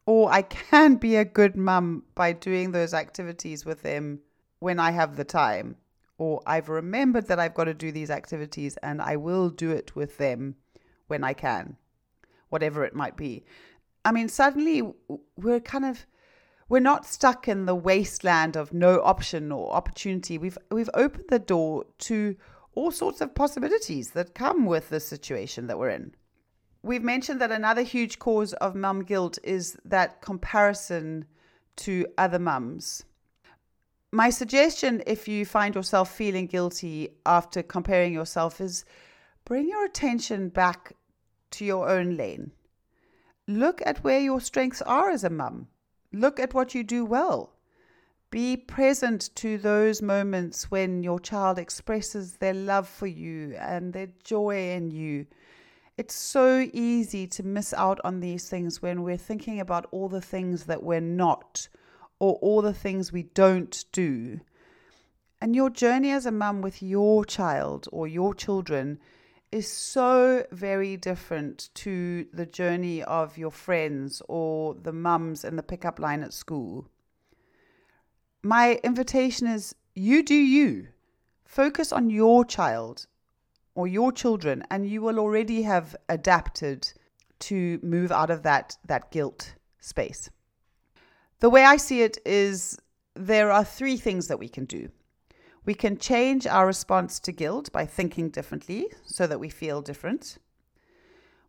Or 0.06 0.32
I 0.32 0.42
can 0.42 0.96
be 0.96 1.16
a 1.16 1.26
good 1.26 1.56
mum 1.56 2.04
by 2.16 2.34
doing 2.34 2.72
those 2.72 2.94
activities 2.94 3.66
with 3.66 3.82
them 3.82 4.22
when 4.60 4.80
I 4.80 4.92
have 4.92 5.16
the 5.16 5.24
time 5.26 5.78
or 6.18 6.42
I've 6.46 6.70
remembered 6.70 7.28
that 7.28 7.40
I've 7.40 7.54
got 7.54 7.66
to 7.66 7.74
do 7.74 7.92
these 7.92 8.10
activities 8.10 8.78
and 8.78 9.02
I 9.02 9.18
will 9.18 9.50
do 9.50 9.72
it 9.72 9.96
with 9.96 10.18
them 10.18 10.56
when 11.08 11.24
I 11.24 11.34
can, 11.34 11.78
whatever 12.50 12.84
it 12.84 12.96
might 12.96 13.18
be. 13.18 13.44
I 14.04 14.12
mean, 14.12 14.30
suddenly 14.30 14.84
we're 15.36 15.60
kind 15.60 15.86
of 15.86 16.06
we're 16.68 16.80
not 16.80 17.06
stuck 17.06 17.48
in 17.48 17.66
the 17.66 17.76
wasteland 17.76 18.56
of 18.56 18.74
no 18.74 19.02
option 19.02 19.52
or 19.52 19.72
opportunity. 19.74 20.38
We've 20.38 20.58
we've 20.72 20.90
opened 20.94 21.26
the 21.30 21.40
door 21.40 21.86
to 22.00 22.36
all 22.74 22.92
sorts 22.92 23.22
of 23.22 23.36
possibilities 23.36 24.12
that 24.12 24.36
come 24.36 24.66
with 24.66 24.90
the 24.90 25.00
situation 25.00 25.68
that 25.68 25.80
we're 25.80 25.90
in. 25.90 26.14
We've 26.84 27.04
mentioned 27.04 27.42
that 27.42 27.52
another 27.52 27.82
huge 27.82 28.20
cause 28.20 28.54
of 28.54 28.76
mum 28.76 29.04
guilt 29.04 29.40
is 29.44 29.78
that 29.86 30.22
comparison 30.22 31.26
to 31.78 32.06
other 32.18 32.40
mums 32.40 33.06
my 34.16 34.30
suggestion, 34.30 35.04
if 35.06 35.28
you 35.28 35.46
find 35.46 35.76
yourself 35.76 36.16
feeling 36.16 36.48
guilty 36.48 37.10
after 37.26 37.62
comparing 37.62 38.14
yourself, 38.14 38.62
is 38.62 38.86
bring 39.44 39.68
your 39.68 39.84
attention 39.84 40.48
back 40.48 40.94
to 41.56 41.66
your 41.66 41.90
own 41.90 42.16
lane. 42.16 42.52
Look 43.48 43.82
at 43.86 44.04
where 44.04 44.20
your 44.20 44.42
strengths 44.42 44.82
are 44.82 45.10
as 45.10 45.24
a 45.24 45.30
mum. 45.30 45.68
Look 46.12 46.40
at 46.40 46.54
what 46.54 46.74
you 46.74 46.84
do 46.84 47.06
well. 47.06 47.54
Be 48.32 48.58
present 48.58 49.30
to 49.36 49.58
those 49.58 50.02
moments 50.02 50.72
when 50.72 51.04
your 51.04 51.20
child 51.20 51.60
expresses 51.60 52.38
their 52.38 52.54
love 52.54 52.88
for 52.88 53.08
you 53.08 53.56
and 53.60 53.94
their 53.94 54.10
joy 54.24 54.72
in 54.72 54.92
you. 54.92 55.28
It's 55.98 56.16
so 56.16 56.68
easy 56.74 57.28
to 57.28 57.44
miss 57.44 57.74
out 57.74 58.02
on 58.04 58.20
these 58.20 58.50
things 58.50 58.82
when 58.82 59.04
we're 59.04 59.16
thinking 59.16 59.60
about 59.60 59.86
all 59.92 60.10
the 60.10 60.22
things 60.22 60.66
that 60.66 60.84
we're 60.84 61.00
not 61.00 61.70
or 62.20 62.34
all 62.42 62.62
the 62.62 62.74
things 62.74 63.12
we 63.12 63.24
don't 63.24 63.86
do. 63.92 64.42
And 65.40 65.56
your 65.56 65.70
journey 65.70 66.12
as 66.12 66.26
a 66.26 66.32
mum 66.32 66.62
with 66.62 66.82
your 66.82 67.24
child 67.24 67.88
or 67.92 68.08
your 68.08 68.34
children 68.34 69.00
is 69.56 69.72
so 69.72 70.46
very 70.52 70.98
different 70.98 71.70
to 71.74 72.28
the 72.34 72.46
journey 72.46 73.02
of 73.02 73.38
your 73.38 73.52
friends 73.52 74.22
or 74.28 74.74
the 74.74 74.92
mums 74.92 75.46
in 75.46 75.56
the 75.56 75.64
pickup 75.64 75.98
line 75.98 76.24
at 76.24 76.34
school. 76.34 76.90
My 78.44 78.82
invitation 78.84 79.48
is 79.48 79.74
you 79.96 80.24
do 80.24 80.36
you. 80.36 80.90
Focus 81.46 81.94
on 81.94 82.10
your 82.10 82.44
child 82.44 83.08
or 83.76 83.88
your 83.88 84.12
children, 84.12 84.62
and 84.70 84.90
you 84.90 85.02
will 85.02 85.20
already 85.20 85.62
have 85.62 85.96
adapted 86.10 86.92
to 87.40 87.80
move 87.82 88.12
out 88.12 88.30
of 88.30 88.44
that, 88.44 88.76
that 88.86 89.10
guilt 89.10 89.56
space. 89.80 90.30
The 91.40 91.50
way 91.50 91.64
I 91.64 91.78
see 91.78 92.02
it 92.02 92.18
is 92.26 92.78
there 93.14 93.52
are 93.52 93.64
three 93.64 93.96
things 93.96 94.28
that 94.28 94.40
we 94.40 94.50
can 94.50 94.66
do. 94.66 94.90
We 95.66 95.74
can 95.74 95.98
change 95.98 96.46
our 96.46 96.68
response 96.68 97.20
to 97.22 97.32
guilt 97.32 97.72
by 97.72 97.86
thinking 97.86 98.30
differently 98.30 98.88
so 99.04 99.26
that 99.26 99.40
we 99.40 99.50
feel 99.50 99.82
different. 99.82 100.38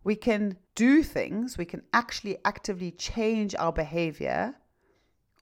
We 0.02 0.16
can 0.16 0.56
do 0.74 1.02
things, 1.02 1.58
we 1.58 1.64
can 1.64 1.82
actually 1.92 2.38
actively 2.44 2.92
change 2.92 3.54
our 3.56 3.72
behavior 3.72 4.54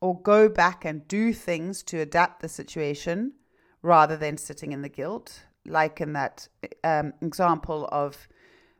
or 0.01 0.21
go 0.21 0.49
back 0.49 0.85
and 0.85 1.07
do 1.07 1.33
things 1.33 1.83
to 1.85 2.01
adapt 2.01 2.41
the 2.41 2.49
situation 2.49 3.35
rather 3.83 4.17
than 4.17 4.39
sitting 4.39 4.73
in 4.73 4.83
the 4.83 4.89
guilt, 4.89 5.45
like 5.67 6.01
in 6.01 6.15
that 6.15 6.49
um, 6.83 7.13
example 7.21 7.89
of 7.93 8.27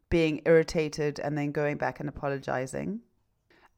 being 0.09 0.41
irritated 0.47 1.21
and 1.21 1.37
then 1.37 1.53
going 1.53 1.77
back 1.77 2.01
and 2.01 2.09
apologizing. 2.09 3.01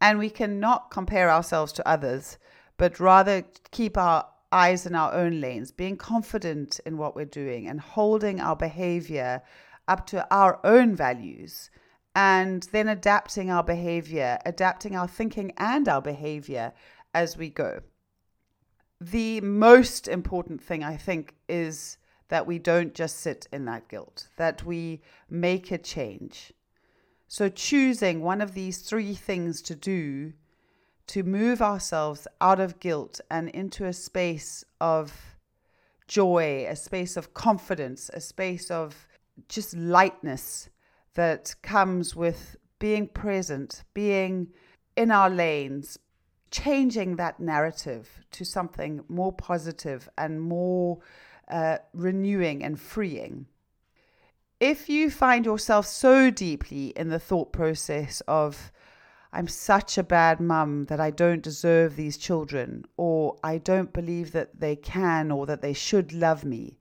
And 0.00 0.18
we 0.18 0.30
cannot 0.30 0.90
compare 0.90 1.30
ourselves 1.30 1.72
to 1.74 1.88
others, 1.88 2.38
but 2.76 3.00
rather 3.00 3.44
keep 3.70 3.96
our 3.98 4.26
eyes 4.52 4.86
in 4.86 4.94
our 4.94 5.12
own 5.12 5.40
lanes, 5.40 5.70
being 5.70 5.96
confident 5.96 6.80
in 6.86 6.96
what 6.96 7.16
we're 7.16 7.24
doing 7.24 7.66
and 7.66 7.80
holding 7.80 8.40
our 8.40 8.56
behavior 8.56 9.42
up 9.88 10.06
to 10.06 10.26
our 10.34 10.60
own 10.64 10.94
values, 10.94 11.70
and 12.14 12.64
then 12.72 12.88
adapting 12.88 13.50
our 13.50 13.62
behavior, 13.62 14.38
adapting 14.46 14.96
our 14.96 15.06
thinking 15.06 15.52
and 15.58 15.88
our 15.88 16.02
behavior 16.02 16.72
as 17.14 17.36
we 17.36 17.48
go. 17.48 17.80
The 19.00 19.40
most 19.42 20.08
important 20.08 20.62
thing, 20.62 20.82
I 20.82 20.96
think, 20.96 21.34
is 21.48 21.98
that 22.28 22.46
we 22.46 22.58
don't 22.58 22.94
just 22.94 23.18
sit 23.18 23.46
in 23.52 23.66
that 23.66 23.88
guilt, 23.88 24.28
that 24.36 24.64
we 24.64 25.02
make 25.28 25.70
a 25.70 25.78
change. 25.78 26.52
So, 27.28 27.48
choosing 27.48 28.22
one 28.22 28.40
of 28.40 28.54
these 28.54 28.78
three 28.78 29.14
things 29.14 29.60
to 29.62 29.74
do 29.74 30.32
to 31.08 31.22
move 31.22 31.62
ourselves 31.62 32.26
out 32.40 32.60
of 32.60 32.80
guilt 32.80 33.20
and 33.30 33.48
into 33.50 33.84
a 33.84 33.92
space 33.92 34.64
of 34.80 35.36
joy, 36.08 36.66
a 36.68 36.76
space 36.76 37.16
of 37.16 37.34
confidence, 37.34 38.10
a 38.12 38.20
space 38.20 38.70
of 38.70 39.06
just 39.48 39.76
lightness 39.76 40.68
that 41.14 41.54
comes 41.62 42.14
with 42.14 42.56
being 42.78 43.08
present, 43.08 43.84
being 43.94 44.48
in 44.96 45.10
our 45.10 45.30
lanes, 45.30 45.98
changing 46.50 47.16
that 47.16 47.40
narrative 47.40 48.24
to 48.30 48.44
something 48.44 49.02
more 49.08 49.32
positive 49.32 50.08
and 50.16 50.40
more 50.40 50.98
uh, 51.48 51.78
renewing 51.92 52.62
and 52.62 52.80
freeing. 52.80 53.46
If 54.58 54.88
you 54.88 55.10
find 55.10 55.44
yourself 55.44 55.86
so 55.86 56.30
deeply 56.30 56.88
in 56.96 57.08
the 57.08 57.18
thought 57.18 57.52
process 57.52 58.22
of, 58.26 58.72
I'm 59.32 59.48
such 59.48 59.98
a 59.98 60.02
bad 60.02 60.40
mum 60.40 60.84
that 60.86 61.00
I 61.00 61.10
don't 61.10 61.42
deserve 61.42 61.96
these 61.96 62.16
children, 62.16 62.84
or 62.96 63.36
I 63.42 63.58
don't 63.58 63.92
believe 63.92 64.32
that 64.32 64.60
they 64.60 64.76
can 64.76 65.30
or 65.30 65.46
that 65.46 65.62
they 65.62 65.72
should 65.72 66.12
love 66.12 66.44
me, 66.44 66.78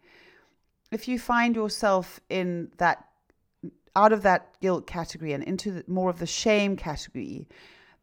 if 0.91 1.07
you 1.07 1.19
find 1.19 1.55
yourself 1.55 2.19
in 2.29 2.71
that, 2.77 3.05
out 3.95 4.13
of 4.13 4.21
that 4.21 4.59
guilt 4.61 4.87
category 4.87 5.33
and 5.33 5.43
into 5.43 5.83
more 5.87 6.09
of 6.09 6.19
the 6.19 6.25
shame 6.25 6.75
category, 6.75 7.47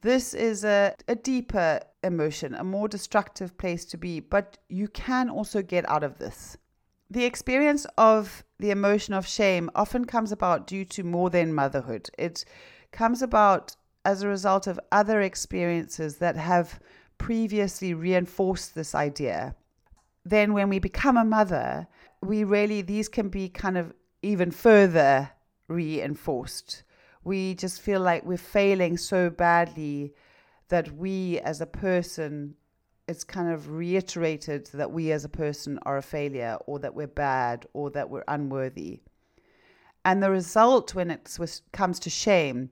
this 0.00 0.34
is 0.34 0.64
a, 0.64 0.94
a 1.06 1.14
deeper 1.14 1.80
emotion, 2.02 2.54
a 2.54 2.64
more 2.64 2.88
destructive 2.88 3.56
place 3.56 3.84
to 3.86 3.96
be, 3.96 4.20
but 4.20 4.58
you 4.68 4.88
can 4.88 5.30
also 5.30 5.62
get 5.62 5.88
out 5.88 6.02
of 6.02 6.18
this. 6.18 6.56
The 7.08 7.24
experience 7.24 7.86
of 7.96 8.42
the 8.58 8.70
emotion 8.70 9.14
of 9.14 9.26
shame 9.26 9.70
often 9.74 10.04
comes 10.04 10.32
about 10.32 10.66
due 10.66 10.84
to 10.86 11.04
more 11.04 11.30
than 11.30 11.54
motherhood. 11.54 12.10
It 12.18 12.44
comes 12.90 13.22
about 13.22 13.76
as 14.04 14.22
a 14.22 14.28
result 14.28 14.66
of 14.66 14.80
other 14.90 15.20
experiences 15.20 16.16
that 16.16 16.36
have 16.36 16.80
previously 17.18 17.94
reinforced 17.94 18.74
this 18.74 18.94
idea. 18.94 19.54
Then, 20.24 20.52
when 20.52 20.68
we 20.68 20.78
become 20.78 21.16
a 21.16 21.24
mother, 21.24 21.86
we 22.20 22.44
really, 22.44 22.82
these 22.82 23.08
can 23.08 23.28
be 23.28 23.48
kind 23.48 23.76
of 23.76 23.92
even 24.22 24.50
further 24.50 25.30
reinforced. 25.68 26.84
We 27.24 27.54
just 27.54 27.80
feel 27.80 28.00
like 28.00 28.24
we're 28.24 28.36
failing 28.36 28.96
so 28.96 29.30
badly 29.30 30.14
that 30.68 30.92
we 30.92 31.38
as 31.40 31.60
a 31.60 31.66
person, 31.66 32.54
it's 33.06 33.24
kind 33.24 33.52
of 33.52 33.70
reiterated 33.70 34.66
that 34.74 34.90
we 34.90 35.12
as 35.12 35.24
a 35.24 35.28
person 35.28 35.78
are 35.82 35.98
a 35.98 36.02
failure 36.02 36.56
or 36.66 36.78
that 36.78 36.94
we're 36.94 37.06
bad 37.06 37.66
or 37.72 37.90
that 37.90 38.10
we're 38.10 38.24
unworthy. 38.28 39.00
And 40.04 40.22
the 40.22 40.30
result 40.30 40.94
when 40.94 41.10
it 41.10 41.38
comes 41.72 41.98
to 42.00 42.10
shame 42.10 42.70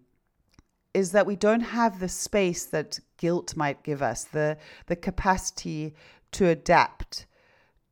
is 0.94 1.12
that 1.12 1.26
we 1.26 1.36
don't 1.36 1.60
have 1.60 2.00
the 2.00 2.08
space 2.08 2.66
that 2.66 2.98
guilt 3.16 3.56
might 3.56 3.82
give 3.82 4.02
us, 4.02 4.24
the, 4.24 4.56
the 4.86 4.96
capacity 4.96 5.94
to 6.32 6.48
adapt, 6.48 7.26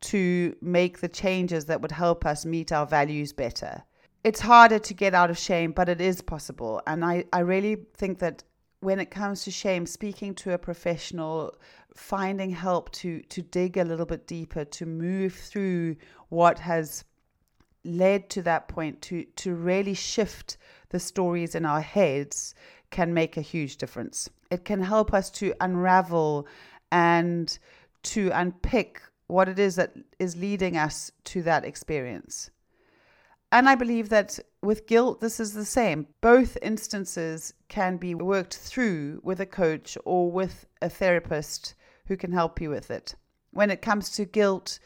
to 0.01 0.57
make 0.61 1.01
the 1.01 1.09
changes 1.09 1.67
that 1.67 1.81
would 1.81 1.93
help 1.93 2.25
us 2.25 2.45
meet 2.45 2.73
our 2.73 2.87
values 2.87 3.33
better. 3.33 3.83
It's 4.25 4.41
harder 4.41 4.79
to 4.79 4.95
get 4.95 5.15
out 5.15 5.31
of 5.31 5.39
shame, 5.39 5.73
but 5.73 5.89
it 5.89 6.01
is 6.01 6.23
possible. 6.23 6.83
And 6.87 7.05
I, 7.05 7.25
I 7.33 7.41
really 7.41 7.87
think 7.97 8.19
that 8.19 8.43
when 8.81 9.01
it 9.01 9.11
comes 9.11 9.45
to 9.45 9.51
shame, 9.51 9.87
speaking 9.87 10.35
to 10.37 10.53
a 10.53 10.59
professional, 10.59 11.55
finding 11.97 12.51
help 12.51 12.91
to 12.93 13.21
to 13.23 13.43
dig 13.43 13.77
a 13.77 13.85
little 13.85 14.07
bit 14.07 14.27
deeper, 14.27 14.65
to 14.65 14.87
move 14.87 15.35
through 15.35 15.97
what 16.29 16.61
has 16.61 17.05
led 17.85 18.31
to 18.31 18.43
that 18.43 18.69
point, 18.69 19.03
to 19.03 19.25
to 19.37 19.55
really 19.55 19.95
shift 19.95 20.59
the 20.91 21.01
stories 21.01 21.55
in 21.55 21.65
our 21.65 21.81
heads 21.81 22.55
can 22.91 23.15
make 23.15 23.37
a 23.37 23.43
huge 23.43 23.77
difference. 23.77 24.31
It 24.51 24.65
can 24.65 24.83
help 24.83 25.13
us 25.13 25.31
to 25.31 25.55
unravel 25.61 26.47
and 26.91 27.59
to 28.05 28.31
unpick 28.33 29.03
what 29.27 29.49
it 29.49 29.59
is 29.59 29.77
that 29.77 29.95
is 30.19 30.37
leading 30.37 30.77
us 30.77 31.13
to 31.25 31.43
that 31.43 31.65
experience. 31.65 32.51
And 33.51 33.69
I 33.69 33.75
believe 33.75 34.11
that 34.11 34.39
with 34.63 34.87
guilt, 34.87 35.21
this 35.21 35.41
is 35.41 35.55
the 35.55 35.65
same. 35.65 36.07
Both 36.21 36.59
instances 36.61 37.55
can 37.69 37.97
be 37.97 38.15
worked 38.15 38.57
through 38.57 39.21
with 39.23 39.41
a 39.41 39.47
coach 39.47 39.97
or 40.05 40.31
with 40.31 40.67
a 40.83 40.91
therapist 40.91 41.75
who 42.07 42.17
can 42.17 42.33
help 42.33 42.61
you 42.61 42.71
with 42.71 42.91
it. 42.91 43.15
When 43.51 43.71
it 43.71 43.83
comes 43.83 44.11
to 44.11 44.25
guilt, 44.25 44.79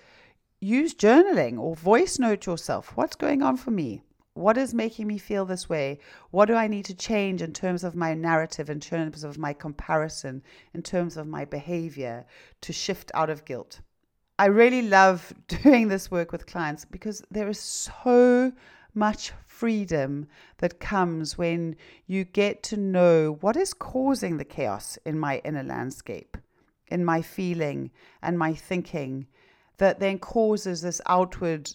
use 0.61 0.95
journaling 0.95 1.59
or 1.59 1.75
voice 1.75 2.19
note 2.19 2.47
yourself. 2.47 2.97
What's 2.97 3.17
going 3.17 3.43
on 3.43 3.57
for 3.57 3.73
me? 3.73 4.03
What 4.35 4.57
is 4.57 4.73
making 4.73 5.07
me 5.07 5.19
feel 5.19 5.45
this 5.45 5.69
way? 5.69 5.99
What 6.31 6.47
do 6.47 6.55
I 6.55 6.67
need 6.67 6.87
to 6.87 6.95
change 6.95 7.43
in 7.43 7.53
terms 7.53 7.85
of 7.85 7.95
my 7.95 8.15
narrative, 8.15 8.71
in 8.71 8.81
terms 8.81 9.25
of 9.25 9.37
my 9.37 9.53
comparison, 9.53 10.43
in 10.73 10.83
terms 10.83 11.19
of 11.19 11.27
my 11.27 11.45
behavior 11.45 12.25
to 12.63 12.73
shift 12.73 13.11
out 13.15 13.29
of 13.29 13.45
guilt? 13.45 13.81
I 14.39 14.47
really 14.47 14.83
love 14.83 15.35
doing 15.49 15.89
this 15.89 16.11
work 16.11 16.33
with 16.33 16.47
clients 16.47 16.87
because 16.87 17.23
there 17.31 17.49
is 17.49 17.61
so 17.61 18.53
much 18.95 19.33
freedom 19.47 20.27
that 20.59 20.81
comes 20.81 21.37
when 21.37 21.77
you 22.07 22.25
get 22.25 22.63
to 22.63 22.77
know 22.77 23.37
what 23.41 23.57
is 23.57 23.75
causing 23.75 24.39
the 24.39 24.45
chaos 24.45 24.99
in 25.05 25.19
my 25.19 25.43
inner 25.45 25.63
landscape, 25.63 26.39
in 26.89 27.05
my 27.05 27.21
feeling 27.21 27.91
and 28.23 28.39
my 28.39 28.55
thinking, 28.55 29.27
that 29.77 30.01
then 30.01 30.19
causes 30.19 30.81
this 30.81 31.01
outward 31.07 31.75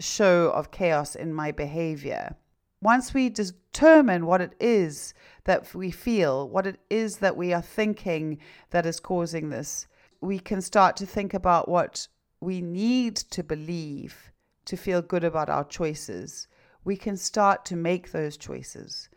show 0.00 0.50
of 0.50 0.70
chaos 0.70 1.14
in 1.14 1.32
my 1.32 1.52
behavior. 1.52 2.36
Once 2.82 3.12
we 3.12 3.28
determine 3.28 4.24
what 4.24 4.40
it 4.40 4.54
is 4.58 5.12
that 5.44 5.74
we 5.74 5.90
feel, 5.90 6.48
what 6.48 6.66
it 6.66 6.80
is 6.88 7.18
that 7.18 7.36
we 7.36 7.52
are 7.52 7.62
thinking 7.62 8.38
that 8.70 8.86
is 8.86 9.00
causing 9.00 9.50
this, 9.50 9.86
we 10.20 10.38
can 10.38 10.60
start 10.60 10.96
to 10.96 11.06
think 11.06 11.34
about 11.34 11.68
what 11.68 12.08
we 12.40 12.60
need 12.60 13.16
to 13.16 13.42
believe 13.42 14.32
to 14.64 14.76
feel 14.76 15.02
good 15.02 15.24
about 15.24 15.50
our 15.50 15.64
choices. 15.64 16.48
We 16.84 16.96
can 16.96 17.16
start 17.16 17.64
to 17.66 17.76
make 17.76 18.12
those 18.12 18.36
choices. 18.36 19.08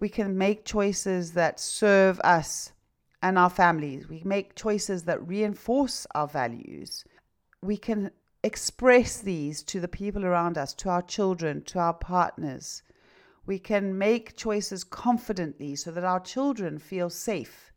We 0.00 0.08
can 0.08 0.36
make 0.36 0.64
choices 0.64 1.32
that 1.32 1.60
serve 1.60 2.18
us 2.20 2.72
and 3.22 3.38
our 3.38 3.50
families. 3.50 4.08
We 4.08 4.22
make 4.24 4.54
choices 4.54 5.04
that 5.04 5.26
reinforce 5.26 6.06
our 6.14 6.26
values. 6.26 7.04
We 7.62 7.76
can 7.76 8.10
express 8.44 9.18
these 9.18 9.62
to 9.64 9.80
the 9.80 9.88
people 9.88 10.24
around 10.24 10.58
us, 10.58 10.74
to 10.74 10.88
our 10.88 11.02
children, 11.02 11.62
to 11.62 11.78
our 11.78 11.94
partners. 11.94 12.82
We 13.46 13.58
can 13.58 13.96
make 13.98 14.36
choices 14.36 14.84
confidently 14.84 15.76
so 15.76 15.90
that 15.90 16.04
our 16.04 16.20
children 16.20 16.78
feel 16.78 17.10
safe 17.10 17.72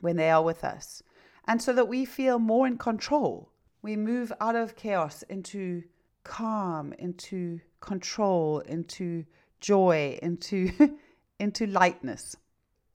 when 0.00 0.16
they 0.16 0.30
are 0.30 0.42
with 0.42 0.64
us 0.64 1.02
and 1.46 1.60
so 1.60 1.72
that 1.72 1.88
we 1.88 2.04
feel 2.04 2.38
more 2.38 2.66
in 2.66 2.78
control. 2.78 3.50
We 3.82 3.96
move 3.96 4.32
out 4.40 4.56
of 4.56 4.76
chaos 4.76 5.22
into 5.24 5.84
calm, 6.24 6.92
into 6.98 7.60
control, 7.80 8.60
into 8.60 9.24
joy, 9.60 10.18
into 10.22 10.72
into 11.38 11.66
lightness. 11.66 12.36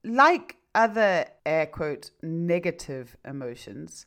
Like 0.04 0.58
other 0.74 1.28
air 1.46 1.68
quote 1.68 2.12
negative 2.22 3.16
emotions, 3.26 4.06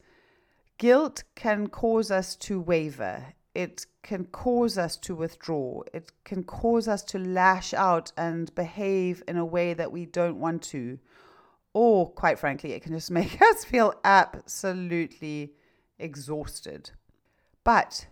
guilt 0.79 1.25
can 1.35 1.69
cause 1.69 2.11
us 2.11 2.37
to 2.37 2.61
waver. 2.61 3.35
It 3.55 3.87
can 4.03 4.25
cause 4.27 4.77
us 4.77 4.97
to 4.99 5.15
withdraw. 5.15 5.83
It 5.93 6.13
can 6.25 6.43
cause 6.43 6.89
us 6.89 7.03
to 7.05 7.19
lash 7.19 7.73
out 7.73 8.13
and 8.17 8.55
behave 8.55 9.23
in 9.29 9.37
a 9.37 9.45
way 9.45 9.75
that 9.75 9.93
we 9.93 10.07
don't 10.07 10.41
want 10.41 10.63
to 10.65 10.99
or 11.75 12.09
quite 12.09 12.39
frankly, 12.39 12.73
it 12.73 12.83
can 12.83 12.93
just 12.93 13.11
make 13.21 13.43
us 13.43 13.65
feel 13.65 13.93
absolutely 14.05 15.53
exhausted. 15.99 16.91
But 17.65 18.07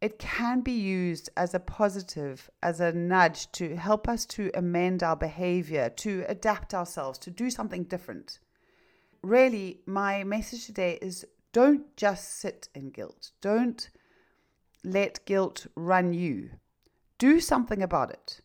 it 0.00 0.18
can 0.18 0.60
be 0.60 0.72
used 0.72 1.28
as 1.36 1.54
a 1.54 1.60
positive, 1.60 2.48
as 2.62 2.80
a 2.80 2.92
nudge 2.92 3.50
to 3.52 3.76
help 3.76 4.08
us 4.08 4.24
to 4.26 4.50
amend 4.54 5.02
our 5.02 5.16
behavior, 5.16 5.90
to 5.96 6.24
adapt 6.28 6.72
ourselves, 6.72 7.18
to 7.18 7.30
do 7.30 7.50
something 7.50 7.82
different. 7.82 8.38
Really, 9.22 9.80
my 9.86 10.22
message 10.22 10.66
today 10.66 10.98
is 11.02 11.26
don't 11.52 11.96
just 11.96 12.38
sit 12.38 12.68
in 12.74 12.90
guilt. 12.90 13.32
Don't 13.40 13.90
let 14.84 15.24
guilt 15.24 15.66
run 15.74 16.12
you. 16.12 16.50
Do 17.18 17.40
something 17.40 17.82
about 17.82 18.10
it 18.10 18.40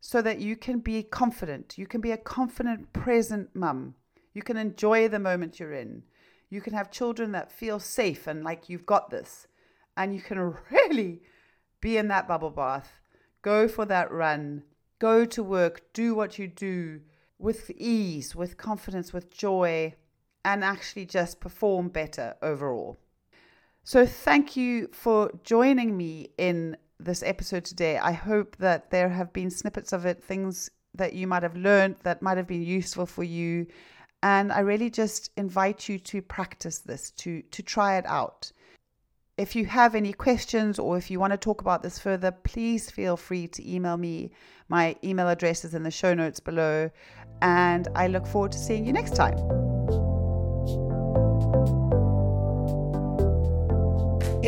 so 0.00 0.22
that 0.22 0.40
you 0.40 0.56
can 0.56 0.80
be 0.80 1.02
confident. 1.02 1.78
You 1.78 1.86
can 1.86 2.00
be 2.00 2.10
a 2.10 2.16
confident, 2.16 2.92
present 2.92 3.54
mum 3.54 3.94
you 4.38 4.42
can 4.44 4.56
enjoy 4.56 5.08
the 5.08 5.18
moment 5.18 5.58
you're 5.58 5.72
in. 5.72 6.04
You 6.48 6.60
can 6.60 6.72
have 6.72 6.92
children 6.92 7.32
that 7.32 7.50
feel 7.50 7.80
safe 7.80 8.28
and 8.28 8.44
like 8.44 8.68
you've 8.68 8.86
got 8.86 9.10
this. 9.10 9.48
And 9.96 10.14
you 10.14 10.20
can 10.20 10.38
really 10.70 11.22
be 11.80 11.96
in 11.96 12.06
that 12.06 12.28
bubble 12.28 12.50
bath, 12.50 13.00
go 13.42 13.66
for 13.66 13.84
that 13.86 14.12
run, 14.12 14.62
go 15.00 15.24
to 15.24 15.42
work, 15.42 15.92
do 15.92 16.14
what 16.14 16.38
you 16.38 16.46
do 16.46 17.00
with 17.36 17.68
ease, 17.70 18.36
with 18.36 18.56
confidence, 18.56 19.12
with 19.12 19.28
joy, 19.28 19.94
and 20.44 20.64
actually 20.64 21.06
just 21.06 21.40
perform 21.40 21.88
better 21.88 22.34
overall. 22.42 22.98
So, 23.84 24.04
thank 24.04 24.56
you 24.56 24.88
for 24.92 25.30
joining 25.44 25.96
me 25.96 26.30
in 26.36 26.76
this 27.00 27.22
episode 27.22 27.64
today. 27.64 27.98
I 27.98 28.12
hope 28.12 28.56
that 28.56 28.90
there 28.90 29.08
have 29.08 29.32
been 29.32 29.50
snippets 29.50 29.92
of 29.92 30.04
it, 30.04 30.22
things 30.22 30.70
that 30.94 31.12
you 31.14 31.26
might 31.26 31.42
have 31.42 31.56
learned 31.56 31.96
that 32.02 32.22
might 32.22 32.36
have 32.36 32.46
been 32.46 32.62
useful 32.62 33.06
for 33.06 33.24
you. 33.24 33.66
And 34.22 34.52
I 34.52 34.60
really 34.60 34.90
just 34.90 35.30
invite 35.36 35.88
you 35.88 35.98
to 36.00 36.20
practice 36.20 36.78
this, 36.80 37.12
to, 37.12 37.40
to 37.42 37.62
try 37.62 37.96
it 37.98 38.06
out. 38.06 38.50
If 39.36 39.54
you 39.54 39.66
have 39.66 39.94
any 39.94 40.12
questions 40.12 40.80
or 40.80 40.98
if 40.98 41.10
you 41.10 41.20
want 41.20 41.32
to 41.32 41.36
talk 41.36 41.60
about 41.60 41.82
this 41.82 41.98
further, 41.98 42.32
please 42.32 42.90
feel 42.90 43.16
free 43.16 43.46
to 43.48 43.72
email 43.72 43.96
me. 43.96 44.32
My 44.68 44.96
email 45.04 45.28
address 45.28 45.64
is 45.64 45.74
in 45.74 45.84
the 45.84 45.92
show 45.92 46.12
notes 46.12 46.40
below. 46.40 46.90
And 47.40 47.86
I 47.94 48.08
look 48.08 48.26
forward 48.26 48.50
to 48.52 48.58
seeing 48.58 48.84
you 48.84 48.92
next 48.92 49.14
time. 49.14 49.67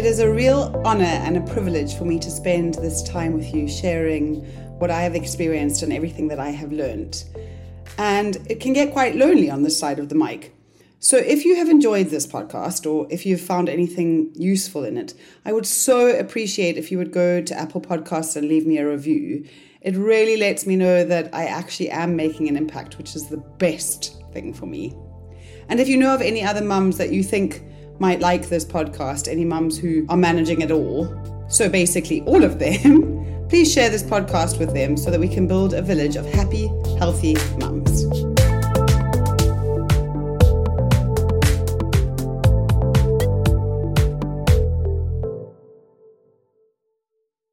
It 0.01 0.07
is 0.07 0.19
a 0.19 0.33
real 0.33 0.81
honor 0.83 1.05
and 1.05 1.37
a 1.37 1.43
privilege 1.43 1.95
for 1.95 2.07
me 2.07 2.19
to 2.21 2.31
spend 2.31 2.77
this 2.77 3.03
time 3.03 3.35
with 3.35 3.53
you 3.53 3.69
sharing 3.69 4.37
what 4.79 4.91
I 4.91 5.03
have 5.03 5.15
experienced 5.15 5.83
and 5.83 5.93
everything 5.93 6.29
that 6.29 6.41
I 6.41 6.49
have 6.49 6.73
learned 6.73 7.23
and 7.99 8.39
it 8.49 8.61
can 8.61 8.73
get 8.73 8.93
quite 8.93 9.15
lonely 9.15 9.51
on 9.51 9.63
this 9.63 9.79
side 9.79 9.99
of 9.99 10.09
the 10.09 10.15
mic. 10.15 10.55
So, 11.01 11.19
if 11.19 11.45
you 11.45 11.55
have 11.57 11.69
enjoyed 11.69 12.07
this 12.07 12.27
podcast 12.27 12.91
or 12.91 13.09
if 13.11 13.27
you've 13.27 13.43
found 13.43 13.69
anything 13.69 14.33
useful 14.35 14.85
in 14.85 14.97
it, 14.97 15.13
I 15.45 15.53
would 15.53 15.67
so 15.67 16.09
appreciate 16.19 16.79
if 16.79 16.91
you 16.91 16.97
would 16.97 17.13
go 17.13 17.43
to 17.43 17.55
Apple 17.55 17.83
Podcasts 17.83 18.37
and 18.37 18.49
leave 18.49 18.67
me 18.67 18.79
a 18.79 18.89
review. 18.89 19.45
It 19.83 19.97
really 19.97 20.39
lets 20.39 20.67
me 20.67 20.77
know 20.77 21.05
that 21.05 21.29
I 21.35 21.45
actually 21.45 21.91
am 21.91 22.17
making 22.17 22.49
an 22.49 22.57
impact, 22.57 22.97
which 22.97 23.15
is 23.15 23.29
the 23.29 23.37
best 23.37 24.17
thing 24.33 24.55
for 24.55 24.65
me. 24.65 24.97
And 25.69 25.79
if 25.79 25.89
you 25.89 25.99
know 25.99 26.15
of 26.15 26.23
any 26.23 26.43
other 26.43 26.63
mums 26.63 26.97
that 26.97 27.13
you 27.13 27.23
think 27.23 27.65
might 28.01 28.21
like 28.21 28.49
this 28.49 28.65
podcast, 28.65 29.29
any 29.29 29.45
mums 29.45 29.79
who 29.79 30.05
are 30.09 30.17
managing 30.17 30.63
it 30.63 30.71
all, 30.71 31.07
so 31.49 31.69
basically 31.69 32.23
all 32.23 32.43
of 32.43 32.59
them, 32.59 33.47
please 33.49 33.73
share 33.73 33.91
this 33.91 34.03
podcast 34.03 34.59
with 34.59 34.75
them 34.75 34.97
so 34.97 35.11
that 35.11 35.21
we 35.21 35.29
can 35.29 35.47
build 35.47 35.75
a 35.75 35.83
village 35.83 36.17
of 36.17 36.27
happy, 36.27 36.67
healthy 36.99 37.37
mums. 37.59 38.20